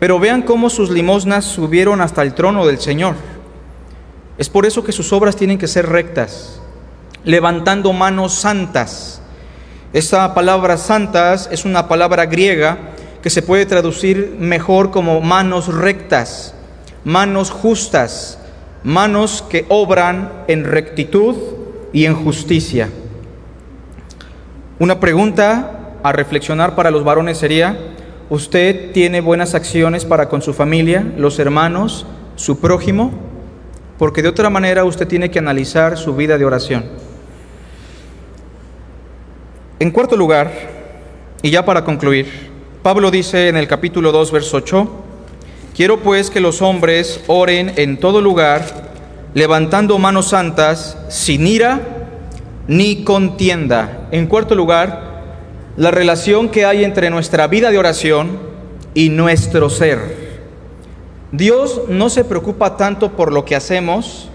Pero 0.00 0.18
vean 0.18 0.40
cómo 0.40 0.70
sus 0.70 0.88
limosnas 0.88 1.44
subieron 1.44 2.00
hasta 2.00 2.22
el 2.22 2.32
trono 2.32 2.64
del 2.64 2.80
Señor. 2.80 3.16
Es 4.38 4.48
por 4.48 4.64
eso 4.64 4.82
que 4.82 4.92
sus 4.92 5.12
obras 5.12 5.36
tienen 5.36 5.58
que 5.58 5.68
ser 5.68 5.90
rectas, 5.90 6.58
levantando 7.22 7.92
manos 7.92 8.32
santas. 8.32 9.20
Esta 9.92 10.32
palabra 10.32 10.78
santas 10.78 11.50
es 11.52 11.66
una 11.66 11.86
palabra 11.86 12.24
griega 12.24 12.78
que 13.22 13.28
se 13.28 13.42
puede 13.42 13.66
traducir 13.66 14.36
mejor 14.38 14.90
como 14.90 15.20
manos 15.20 15.68
rectas, 15.68 16.54
manos 17.04 17.50
justas, 17.50 18.38
manos 18.86 19.42
que 19.42 19.66
obran 19.68 20.44
en 20.46 20.62
rectitud 20.62 21.34
y 21.92 22.04
en 22.04 22.14
justicia. 22.14 22.88
Una 24.78 25.00
pregunta 25.00 25.96
a 26.04 26.12
reflexionar 26.12 26.76
para 26.76 26.92
los 26.92 27.02
varones 27.02 27.36
sería, 27.36 27.76
¿usted 28.30 28.92
tiene 28.92 29.20
buenas 29.20 29.56
acciones 29.56 30.04
para 30.04 30.28
con 30.28 30.40
su 30.40 30.54
familia, 30.54 31.04
los 31.16 31.40
hermanos, 31.40 32.06
su 32.36 32.60
prójimo? 32.60 33.10
Porque 33.98 34.22
de 34.22 34.28
otra 34.28 34.50
manera 34.50 34.84
usted 34.84 35.08
tiene 35.08 35.32
que 35.32 35.40
analizar 35.40 35.98
su 35.98 36.14
vida 36.14 36.38
de 36.38 36.44
oración. 36.44 36.84
En 39.80 39.90
cuarto 39.90 40.16
lugar, 40.16 40.52
y 41.42 41.50
ya 41.50 41.64
para 41.64 41.82
concluir, 41.82 42.28
Pablo 42.84 43.10
dice 43.10 43.48
en 43.48 43.56
el 43.56 43.66
capítulo 43.66 44.12
2, 44.12 44.30
verso 44.30 44.58
8, 44.58 45.05
Quiero 45.76 46.00
pues 46.00 46.30
que 46.30 46.40
los 46.40 46.62
hombres 46.62 47.20
oren 47.26 47.74
en 47.76 47.98
todo 47.98 48.22
lugar, 48.22 48.64
levantando 49.34 49.98
manos 49.98 50.28
santas, 50.28 50.96
sin 51.10 51.46
ira 51.46 51.82
ni 52.66 53.04
contienda. 53.04 54.08
En 54.10 54.26
cuarto 54.26 54.54
lugar, 54.54 55.22
la 55.76 55.90
relación 55.90 56.48
que 56.48 56.64
hay 56.64 56.82
entre 56.82 57.10
nuestra 57.10 57.46
vida 57.46 57.70
de 57.70 57.76
oración 57.76 58.38
y 58.94 59.10
nuestro 59.10 59.68
ser. 59.68 60.38
Dios 61.30 61.82
no 61.88 62.08
se 62.08 62.24
preocupa 62.24 62.78
tanto 62.78 63.12
por 63.12 63.30
lo 63.30 63.44
que 63.44 63.54
hacemos, 63.54 64.30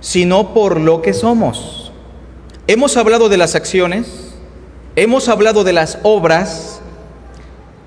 sino 0.00 0.52
por 0.52 0.80
lo 0.80 1.02
que 1.02 1.12
somos. 1.12 1.92
Hemos 2.66 2.96
hablado 2.96 3.28
de 3.28 3.36
las 3.36 3.54
acciones, 3.54 4.34
hemos 4.96 5.28
hablado 5.28 5.62
de 5.62 5.72
las 5.72 6.00
obras, 6.02 6.80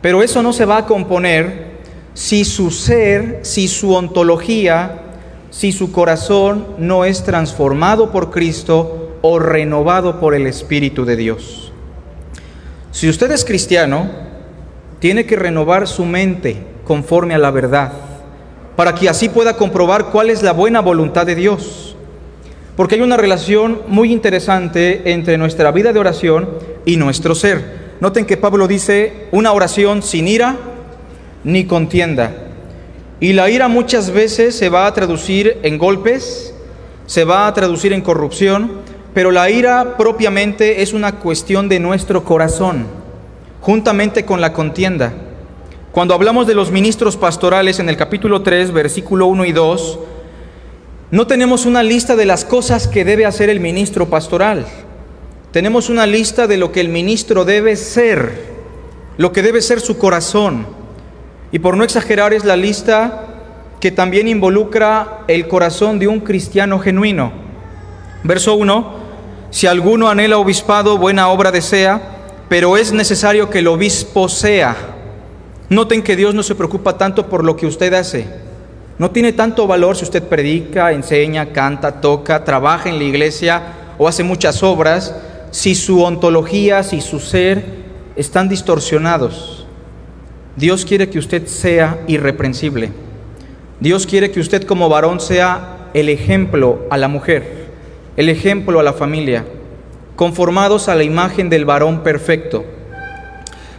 pero 0.01 0.23
eso 0.23 0.41
no 0.41 0.53
se 0.53 0.63
va 0.63 0.77
a 0.77 0.85
componer 0.85 1.72
si 2.13 2.45
su 2.45 2.71
ser, 2.71 3.39
si 3.43 3.67
su 3.67 3.93
ontología, 3.93 5.01
si 5.49 5.71
su 5.71 5.91
corazón 5.91 6.65
no 6.77 7.05
es 7.05 7.23
transformado 7.23 8.11
por 8.11 8.31
Cristo 8.31 9.17
o 9.21 9.39
renovado 9.39 10.19
por 10.19 10.35
el 10.35 10.47
Espíritu 10.47 11.05
de 11.05 11.15
Dios. 11.15 11.71
Si 12.91 13.09
usted 13.09 13.31
es 13.31 13.45
cristiano, 13.45 14.09
tiene 14.99 15.25
que 15.25 15.35
renovar 15.35 15.87
su 15.87 16.05
mente 16.05 16.57
conforme 16.85 17.33
a 17.33 17.39
la 17.39 17.51
verdad, 17.51 17.93
para 18.75 18.95
que 18.95 19.09
así 19.09 19.29
pueda 19.29 19.55
comprobar 19.55 20.05
cuál 20.05 20.29
es 20.29 20.43
la 20.43 20.53
buena 20.53 20.81
voluntad 20.81 21.25
de 21.25 21.35
Dios. 21.35 21.95
Porque 22.75 22.95
hay 22.95 23.01
una 23.01 23.17
relación 23.17 23.81
muy 23.87 24.11
interesante 24.11 25.11
entre 25.11 25.37
nuestra 25.37 25.71
vida 25.71 25.93
de 25.93 25.99
oración 25.99 26.49
y 26.85 26.97
nuestro 26.97 27.35
ser. 27.35 27.83
Noten 27.99 28.25
que 28.25 28.37
Pablo 28.37 28.67
dice 28.67 29.27
una 29.31 29.51
oración 29.51 30.01
sin 30.01 30.27
ira 30.27 30.57
ni 31.43 31.65
contienda. 31.65 32.33
Y 33.19 33.33
la 33.33 33.49
ira 33.49 33.67
muchas 33.67 34.11
veces 34.11 34.55
se 34.55 34.69
va 34.69 34.85
a 34.85 34.93
traducir 34.93 35.57
en 35.63 35.77
golpes, 35.77 36.53
se 37.05 37.23
va 37.23 37.47
a 37.47 37.53
traducir 37.53 37.93
en 37.93 38.01
corrupción, 38.01 38.81
pero 39.13 39.31
la 39.31 39.49
ira 39.49 39.97
propiamente 39.97 40.81
es 40.81 40.93
una 40.93 41.19
cuestión 41.19 41.69
de 41.69 41.79
nuestro 41.79 42.23
corazón, 42.23 42.87
juntamente 43.61 44.25
con 44.25 44.41
la 44.41 44.53
contienda. 44.53 45.13
Cuando 45.91 46.15
hablamos 46.15 46.47
de 46.47 46.55
los 46.55 46.71
ministros 46.71 47.17
pastorales 47.17 47.79
en 47.79 47.87
el 47.87 47.97
capítulo 47.97 48.41
3, 48.41 48.71
versículo 48.71 49.27
1 49.27 49.45
y 49.45 49.51
2, 49.51 49.99
no 51.11 51.27
tenemos 51.27 51.67
una 51.67 51.83
lista 51.83 52.15
de 52.15 52.25
las 52.25 52.43
cosas 52.43 52.87
que 52.87 53.05
debe 53.05 53.27
hacer 53.27 53.51
el 53.51 53.59
ministro 53.59 54.09
pastoral. 54.09 54.65
Tenemos 55.51 55.89
una 55.89 56.07
lista 56.07 56.47
de 56.47 56.57
lo 56.57 56.71
que 56.71 56.81
el 56.81 56.89
ministro 56.89 57.45
debe 57.45 57.75
ser, 57.75 58.31
lo 59.17 59.31
que 59.31 59.43
debe 59.43 59.61
ser 59.61 59.79
su 59.79 59.99
corazón. 59.99 60.65
Y 61.53 61.59
por 61.59 61.77
no 61.77 61.83
exagerar 61.83 62.33
es 62.33 62.43
la 62.43 62.57
lista 62.57 63.27
que 63.79 63.91
también 63.91 64.27
involucra 64.27 65.19
el 65.27 65.47
corazón 65.47 65.99
de 65.99 66.07
un 66.07 66.19
cristiano 66.19 66.79
genuino. 66.79 67.31
Verso 68.23 68.55
1, 68.55 68.93
si 69.51 69.67
alguno 69.67 70.09
anhela 70.09 70.39
obispado, 70.39 70.97
buena 70.97 71.29
obra 71.29 71.51
desea, 71.51 72.01
pero 72.49 72.75
es 72.75 72.91
necesario 72.91 73.51
que 73.51 73.59
el 73.59 73.67
obispo 73.67 74.27
sea. 74.29 74.75
Noten 75.69 76.01
que 76.01 76.15
Dios 76.15 76.33
no 76.33 76.41
se 76.41 76.55
preocupa 76.55 76.97
tanto 76.97 77.29
por 77.29 77.43
lo 77.43 77.55
que 77.55 77.67
usted 77.67 77.93
hace. 77.93 78.25
No 78.97 79.11
tiene 79.11 79.31
tanto 79.31 79.67
valor 79.67 79.95
si 79.95 80.05
usted 80.05 80.23
predica, 80.23 80.91
enseña, 80.91 81.51
canta, 81.53 82.01
toca, 82.01 82.43
trabaja 82.43 82.89
en 82.89 82.97
la 82.97 83.03
iglesia 83.03 83.61
o 83.99 84.07
hace 84.07 84.23
muchas 84.23 84.63
obras, 84.63 85.15
si 85.51 85.75
su 85.75 86.01
ontología, 86.01 86.81
si 86.81 86.99
su 86.99 87.19
ser 87.19 87.63
están 88.15 88.49
distorsionados. 88.49 89.62
Dios 90.55 90.85
quiere 90.85 91.09
que 91.09 91.19
usted 91.19 91.47
sea 91.47 92.03
irreprensible. 92.07 92.91
Dios 93.79 94.05
quiere 94.05 94.31
que 94.31 94.39
usted 94.39 94.63
como 94.63 94.87
varón 94.87 95.19
sea 95.19 95.89
el 95.93 96.09
ejemplo 96.09 96.85
a 96.89 96.97
la 96.97 97.07
mujer, 97.07 97.69
el 98.17 98.29
ejemplo 98.29 98.79
a 98.79 98.83
la 98.83 98.93
familia, 98.93 99.45
conformados 100.15 100.89
a 100.89 100.95
la 100.95 101.03
imagen 101.03 101.49
del 101.49 101.65
varón 101.65 102.01
perfecto. 102.03 102.63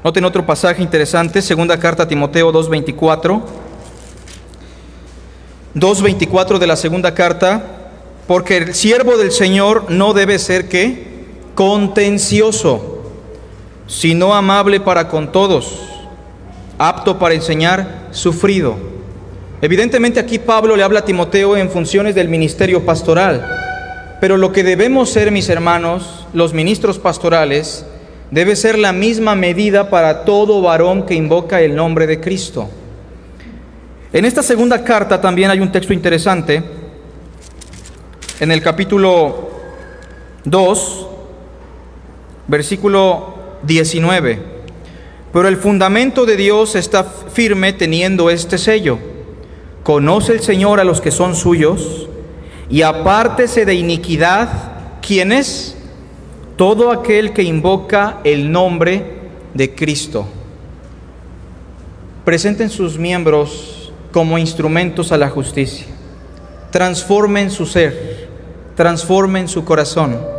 Noten 0.02 0.24
otro 0.24 0.44
pasaje 0.44 0.82
interesante, 0.82 1.40
segunda 1.40 1.78
carta 1.78 2.02
a 2.02 2.08
Timoteo 2.08 2.52
2.24. 2.52 3.40
2.24 5.74 6.58
de 6.58 6.66
la 6.66 6.76
segunda 6.76 7.14
carta, 7.14 7.64
porque 8.26 8.56
el 8.56 8.74
siervo 8.74 9.16
del 9.16 9.32
Señor 9.32 9.90
no 9.90 10.12
debe 10.12 10.38
ser 10.38 10.68
que 10.68 11.14
contencioso, 11.54 13.02
sino 13.86 14.34
amable 14.34 14.80
para 14.80 15.08
con 15.08 15.32
todos, 15.32 15.93
apto 16.78 17.18
para 17.18 17.34
enseñar, 17.34 18.08
sufrido. 18.10 18.76
Evidentemente 19.60 20.20
aquí 20.20 20.38
Pablo 20.38 20.76
le 20.76 20.82
habla 20.82 21.00
a 21.00 21.04
Timoteo 21.04 21.56
en 21.56 21.70
funciones 21.70 22.14
del 22.14 22.28
ministerio 22.28 22.84
pastoral, 22.84 23.46
pero 24.20 24.36
lo 24.36 24.52
que 24.52 24.64
debemos 24.64 25.10
ser, 25.10 25.30
mis 25.30 25.48
hermanos, 25.48 26.26
los 26.32 26.52
ministros 26.52 26.98
pastorales, 26.98 27.86
debe 28.30 28.56
ser 28.56 28.78
la 28.78 28.92
misma 28.92 29.34
medida 29.34 29.90
para 29.90 30.24
todo 30.24 30.60
varón 30.60 31.06
que 31.06 31.14
invoca 31.14 31.60
el 31.60 31.74
nombre 31.74 32.06
de 32.06 32.20
Cristo. 32.20 32.68
En 34.12 34.24
esta 34.24 34.42
segunda 34.42 34.82
carta 34.84 35.20
también 35.20 35.50
hay 35.50 35.60
un 35.60 35.72
texto 35.72 35.92
interesante, 35.92 36.62
en 38.40 38.50
el 38.50 38.60
capítulo 38.60 39.50
2, 40.44 41.06
versículo 42.48 43.34
19. 43.62 44.53
Pero 45.34 45.48
el 45.48 45.56
fundamento 45.56 46.24
de 46.24 46.36
Dios 46.36 46.76
está 46.76 47.02
firme 47.02 47.72
teniendo 47.72 48.30
este 48.30 48.56
sello. 48.56 48.98
Conoce 49.82 50.32
el 50.32 50.40
Señor 50.40 50.78
a 50.78 50.84
los 50.84 51.00
que 51.00 51.10
son 51.10 51.34
suyos 51.34 52.08
y 52.70 52.82
apártese 52.82 53.66
de 53.66 53.74
iniquidad. 53.74 54.48
¿Quién 55.02 55.32
es? 55.32 55.76
Todo 56.56 56.92
aquel 56.92 57.32
que 57.32 57.42
invoca 57.42 58.20
el 58.22 58.52
nombre 58.52 59.04
de 59.52 59.74
Cristo. 59.74 60.24
Presenten 62.24 62.70
sus 62.70 62.96
miembros 62.96 63.92
como 64.12 64.38
instrumentos 64.38 65.10
a 65.10 65.18
la 65.18 65.30
justicia. 65.30 65.88
Transformen 66.70 67.50
su 67.50 67.66
ser, 67.66 68.28
transformen 68.76 69.48
su 69.48 69.64
corazón 69.64 70.32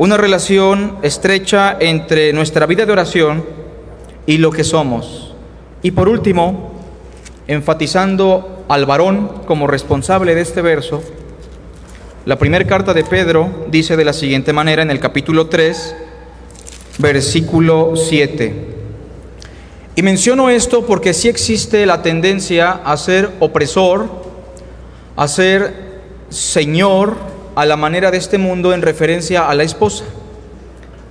una 0.00 0.16
relación 0.16 0.96
estrecha 1.02 1.76
entre 1.78 2.32
nuestra 2.32 2.64
vida 2.64 2.86
de 2.86 2.92
oración 2.92 3.59
y 4.30 4.38
lo 4.38 4.52
que 4.52 4.62
somos. 4.62 5.34
Y 5.82 5.90
por 5.90 6.08
último, 6.08 6.70
enfatizando 7.48 8.64
al 8.68 8.86
varón 8.86 9.42
como 9.44 9.66
responsable 9.66 10.36
de 10.36 10.42
este 10.42 10.62
verso, 10.62 11.02
la 12.26 12.38
primera 12.38 12.64
carta 12.64 12.94
de 12.94 13.02
Pedro 13.02 13.66
dice 13.72 13.96
de 13.96 14.04
la 14.04 14.12
siguiente 14.12 14.52
manera 14.52 14.82
en 14.82 14.92
el 14.92 15.00
capítulo 15.00 15.48
3, 15.48 15.96
versículo 16.98 17.94
7. 17.96 18.54
Y 19.96 20.02
menciono 20.02 20.48
esto 20.48 20.86
porque 20.86 21.12
sí 21.12 21.28
existe 21.28 21.84
la 21.84 22.00
tendencia 22.00 22.70
a 22.70 22.96
ser 22.98 23.32
opresor, 23.40 24.06
a 25.16 25.26
ser 25.26 25.74
señor, 26.28 27.16
a 27.56 27.66
la 27.66 27.76
manera 27.76 28.12
de 28.12 28.18
este 28.18 28.38
mundo 28.38 28.74
en 28.74 28.82
referencia 28.82 29.48
a 29.48 29.54
la 29.56 29.64
esposa. 29.64 30.04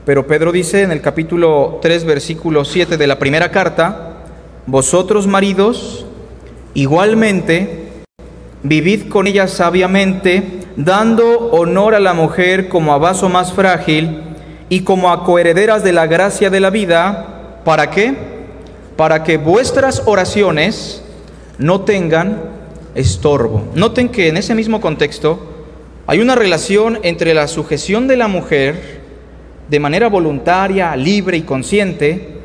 Pero 0.10 0.26
Pedro 0.26 0.52
dice 0.52 0.82
en 0.82 0.92
el 0.92 1.02
capítulo 1.02 1.78
3, 1.84 2.04
versículo 2.04 2.66
7 2.66 2.98
de 2.98 3.06
la 3.06 3.20
primera 3.20 3.52
carta, 3.52 4.24
vosotros 4.66 5.28
maridos, 5.28 6.04
igualmente, 6.74 8.02
vivid 8.64 9.08
con 9.08 9.28
ella 9.28 9.48
sabiamente, 9.48 10.62
dando 10.76 11.52
honor 11.52 11.94
a 11.94 12.00
la 12.00 12.16
mujer 12.16 12.70
como 12.70 12.92
a 12.92 12.98
vaso 12.98 13.30
más 13.30 13.54
frágil 13.54 14.24
y 14.68 14.80
como 14.80 15.12
a 15.12 15.24
coherederas 15.24 15.84
de 15.84 15.94
la 15.94 16.08
gracia 16.08 16.50
de 16.50 16.60
la 16.60 16.72
vida, 16.72 17.60
¿para 17.64 17.92
qué? 17.92 18.16
Para 18.96 19.24
que 19.24 19.38
vuestras 19.38 20.02
oraciones 20.08 21.04
no 21.60 21.82
tengan 21.82 22.46
estorbo. 22.96 23.62
Noten 23.76 24.10
que 24.10 24.28
en 24.28 24.38
ese 24.38 24.56
mismo 24.56 24.82
contexto, 24.82 25.40
hay 26.08 26.20
una 26.20 26.34
relación 26.34 26.98
entre 27.04 27.36
la 27.36 27.48
sujeción 27.48 28.08
de 28.08 28.18
la 28.18 28.28
mujer 28.28 28.99
de 29.70 29.80
manera 29.80 30.10
voluntaria, 30.10 30.96
libre 30.96 31.38
y 31.38 31.42
consciente 31.44 32.40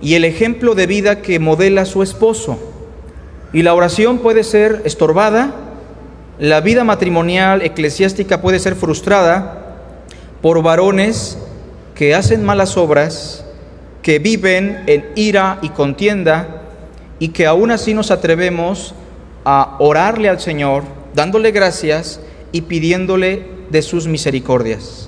y 0.00 0.14
el 0.14 0.24
ejemplo 0.24 0.74
de 0.74 0.86
vida 0.86 1.22
que 1.22 1.38
modela 1.38 1.84
su 1.84 2.02
esposo. 2.02 2.58
Y 3.52 3.62
la 3.62 3.74
oración 3.74 4.18
puede 4.18 4.44
ser 4.44 4.82
estorbada, 4.84 5.54
la 6.38 6.60
vida 6.60 6.84
matrimonial 6.84 7.62
eclesiástica 7.62 8.42
puede 8.42 8.58
ser 8.58 8.74
frustrada 8.74 9.76
por 10.42 10.62
varones 10.62 11.38
que 11.94 12.14
hacen 12.14 12.44
malas 12.44 12.76
obras, 12.76 13.44
que 14.02 14.18
viven 14.18 14.82
en 14.86 15.06
ira 15.14 15.58
y 15.62 15.70
contienda 15.70 16.62
y 17.18 17.28
que 17.28 17.46
aún 17.46 17.70
así 17.70 17.94
nos 17.94 18.10
atrevemos 18.10 18.94
a 19.44 19.76
orarle 19.78 20.28
al 20.28 20.40
Señor, 20.40 20.82
dándole 21.14 21.52
gracias 21.52 22.20
y 22.52 22.62
pidiéndole 22.62 23.46
de 23.70 23.82
sus 23.82 24.06
misericordias. 24.06 25.05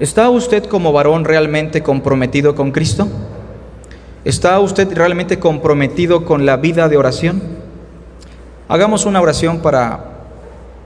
¿Está 0.00 0.28
usted 0.28 0.64
como 0.64 0.92
varón 0.92 1.24
realmente 1.24 1.84
comprometido 1.84 2.56
con 2.56 2.72
Cristo? 2.72 3.06
¿Está 4.24 4.58
usted 4.58 4.92
realmente 4.92 5.38
comprometido 5.38 6.24
con 6.24 6.44
la 6.44 6.56
vida 6.56 6.88
de 6.88 6.96
oración? 6.96 7.40
Hagamos 8.66 9.06
una 9.06 9.20
oración 9.20 9.60
para 9.60 10.04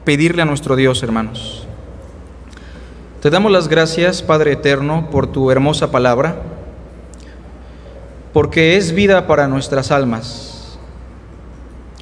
pedirle 0.05 0.43
a 0.43 0.45
nuestro 0.45 0.77
Dios, 0.77 1.03
hermanos. 1.03 1.67
Te 3.23 3.31
damos 3.31 3.51
las 3.51 3.69
gracias, 3.69 4.23
Padre 4.23 4.53
Eterno, 4.53 5.09
por 5.11 5.27
tu 5.27 5.51
hermosa 5.51 5.91
palabra, 5.91 6.43
porque 8.35 8.77
es 8.77 8.93
vida 8.93 9.27
para 9.27 9.49
nuestras 9.49 9.91
almas. 9.91 10.79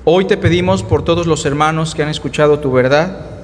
Hoy 0.04 0.24
te 0.24 0.36
pedimos 0.36 0.82
por 0.82 1.04
todos 1.04 1.28
los 1.28 1.46
hermanos 1.46 1.94
que 1.94 2.02
han 2.02 2.08
escuchado 2.08 2.58
tu 2.58 2.72
verdad, 2.72 3.35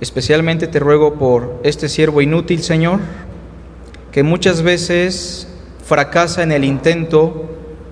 Especialmente 0.00 0.66
te 0.66 0.78
ruego 0.78 1.14
por 1.14 1.60
este 1.62 1.88
siervo 1.88 2.20
inútil, 2.20 2.62
Señor, 2.62 3.00
que 4.12 4.22
muchas 4.22 4.62
veces 4.62 5.48
fracasa 5.84 6.42
en 6.42 6.52
el 6.52 6.64
intento 6.64 7.48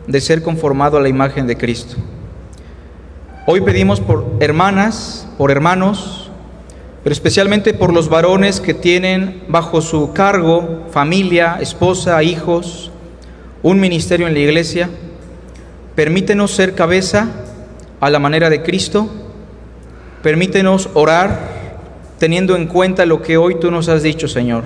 de 0.07 0.21
ser 0.21 0.43
conformado 0.43 0.99
a 0.99 1.01
la 1.01 1.09
imagen 1.09 1.47
de 1.47 1.57
Cristo. 1.57 1.97
Hoy 3.47 3.63
pedimos 3.63 4.01
por 4.01 4.27
hermanas, 4.41 5.27
por 5.39 5.51
hermanos, 5.51 6.31
pero 7.03 7.13
especialmente 7.13 7.73
por 7.73 7.93
los 7.93 8.11
varones 8.11 8.61
que 8.61 8.75
tienen 8.75 9.43
bajo 9.49 9.81
su 9.81 10.13
cargo 10.13 10.85
familia, 10.91 11.59
esposa, 11.61 12.23
hijos, 12.23 12.91
un 13.63 13.81
ministerio 13.81 14.27
en 14.27 14.35
la 14.35 14.41
iglesia. 14.41 14.91
Permítenos 15.95 16.51
ser 16.51 16.75
cabeza 16.75 17.29
a 18.01 18.11
la 18.11 18.19
manera 18.19 18.51
de 18.51 18.63
Cristo. 18.63 19.09
Permítenos 20.23 20.91
orar 20.95 21.54
teniendo 22.19 22.57
en 22.57 22.67
cuenta 22.67 23.07
lo 23.07 23.23
que 23.23 23.37
hoy 23.37 23.57
tú 23.61 23.71
nos 23.71 23.89
has 23.89 24.03
dicho, 24.03 24.29
Señor. 24.29 24.65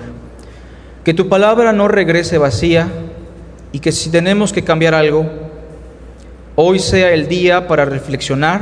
Que 1.03 1.13
tu 1.13 1.29
palabra 1.29 1.73
no 1.73 1.87
regrese 1.87 2.37
vacía 2.37 2.87
y 3.71 3.79
que 3.79 3.91
si 3.91 4.09
tenemos 4.09 4.53
que 4.53 4.63
cambiar 4.63 4.93
algo, 4.93 5.25
hoy 6.55 6.79
sea 6.79 7.11
el 7.13 7.27
día 7.27 7.67
para 7.67 7.85
reflexionar, 7.85 8.61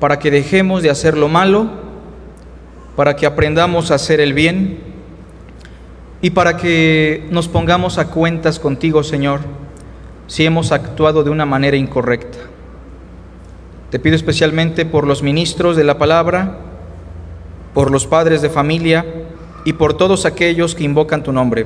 para 0.00 0.18
que 0.18 0.30
dejemos 0.30 0.82
de 0.82 0.90
hacer 0.90 1.16
lo 1.16 1.28
malo, 1.28 1.70
para 2.96 3.16
que 3.16 3.26
aprendamos 3.26 3.90
a 3.90 3.94
hacer 3.94 4.20
el 4.20 4.32
bien 4.32 4.78
y 6.20 6.30
para 6.30 6.56
que 6.56 7.26
nos 7.30 7.48
pongamos 7.48 7.98
a 7.98 8.08
cuentas 8.08 8.58
contigo, 8.58 9.04
Señor, 9.04 9.40
si 10.26 10.44
hemos 10.44 10.72
actuado 10.72 11.22
de 11.24 11.30
una 11.30 11.46
manera 11.46 11.76
incorrecta. 11.76 12.38
Te 13.90 13.98
pido 13.98 14.16
especialmente 14.16 14.84
por 14.84 15.06
los 15.06 15.22
ministros 15.22 15.76
de 15.76 15.84
la 15.84 15.96
palabra, 15.96 16.58
por 17.78 17.92
los 17.92 18.08
padres 18.08 18.42
de 18.42 18.50
familia 18.50 19.06
y 19.64 19.74
por 19.74 19.96
todos 19.96 20.26
aquellos 20.26 20.74
que 20.74 20.82
invocan 20.82 21.22
tu 21.22 21.30
nombre. 21.30 21.64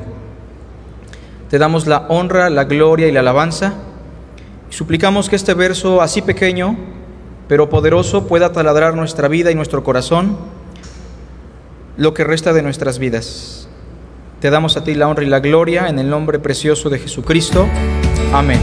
Te 1.49 1.57
damos 1.57 1.87
la 1.87 2.05
honra, 2.11 2.51
la 2.51 2.65
gloria 2.65 3.09
y 3.09 3.13
la 3.13 3.21
alabanza 3.21 3.73
y 4.71 4.75
suplicamos 4.75 5.31
que 5.31 5.37
este 5.37 5.55
verso 5.55 6.03
así 6.03 6.21
pequeño, 6.21 6.77
pero 7.49 7.71
poderoso, 7.71 8.27
pueda 8.27 8.53
taladrar 8.53 8.95
nuestra 8.95 9.27
vida 9.27 9.51
y 9.53 9.55
nuestro 9.55 9.83
corazón 9.85 10.37
lo 11.97 12.13
que 12.13 12.25
resta 12.25 12.53
de 12.53 12.61
nuestras 12.61 12.99
vidas. 12.99 13.67
Te 14.41 14.51
damos 14.51 14.77
a 14.77 14.85
ti 14.85 14.95
la 14.95 15.09
honra 15.09 15.25
y 15.25 15.29
la 15.29 15.41
gloria 15.41 15.89
en 15.89 15.99
el 15.99 16.11
nombre 16.11 16.39
precioso 16.39 16.91
de 16.91 16.99
Jesucristo. 16.99 17.67
Amén. 18.35 18.61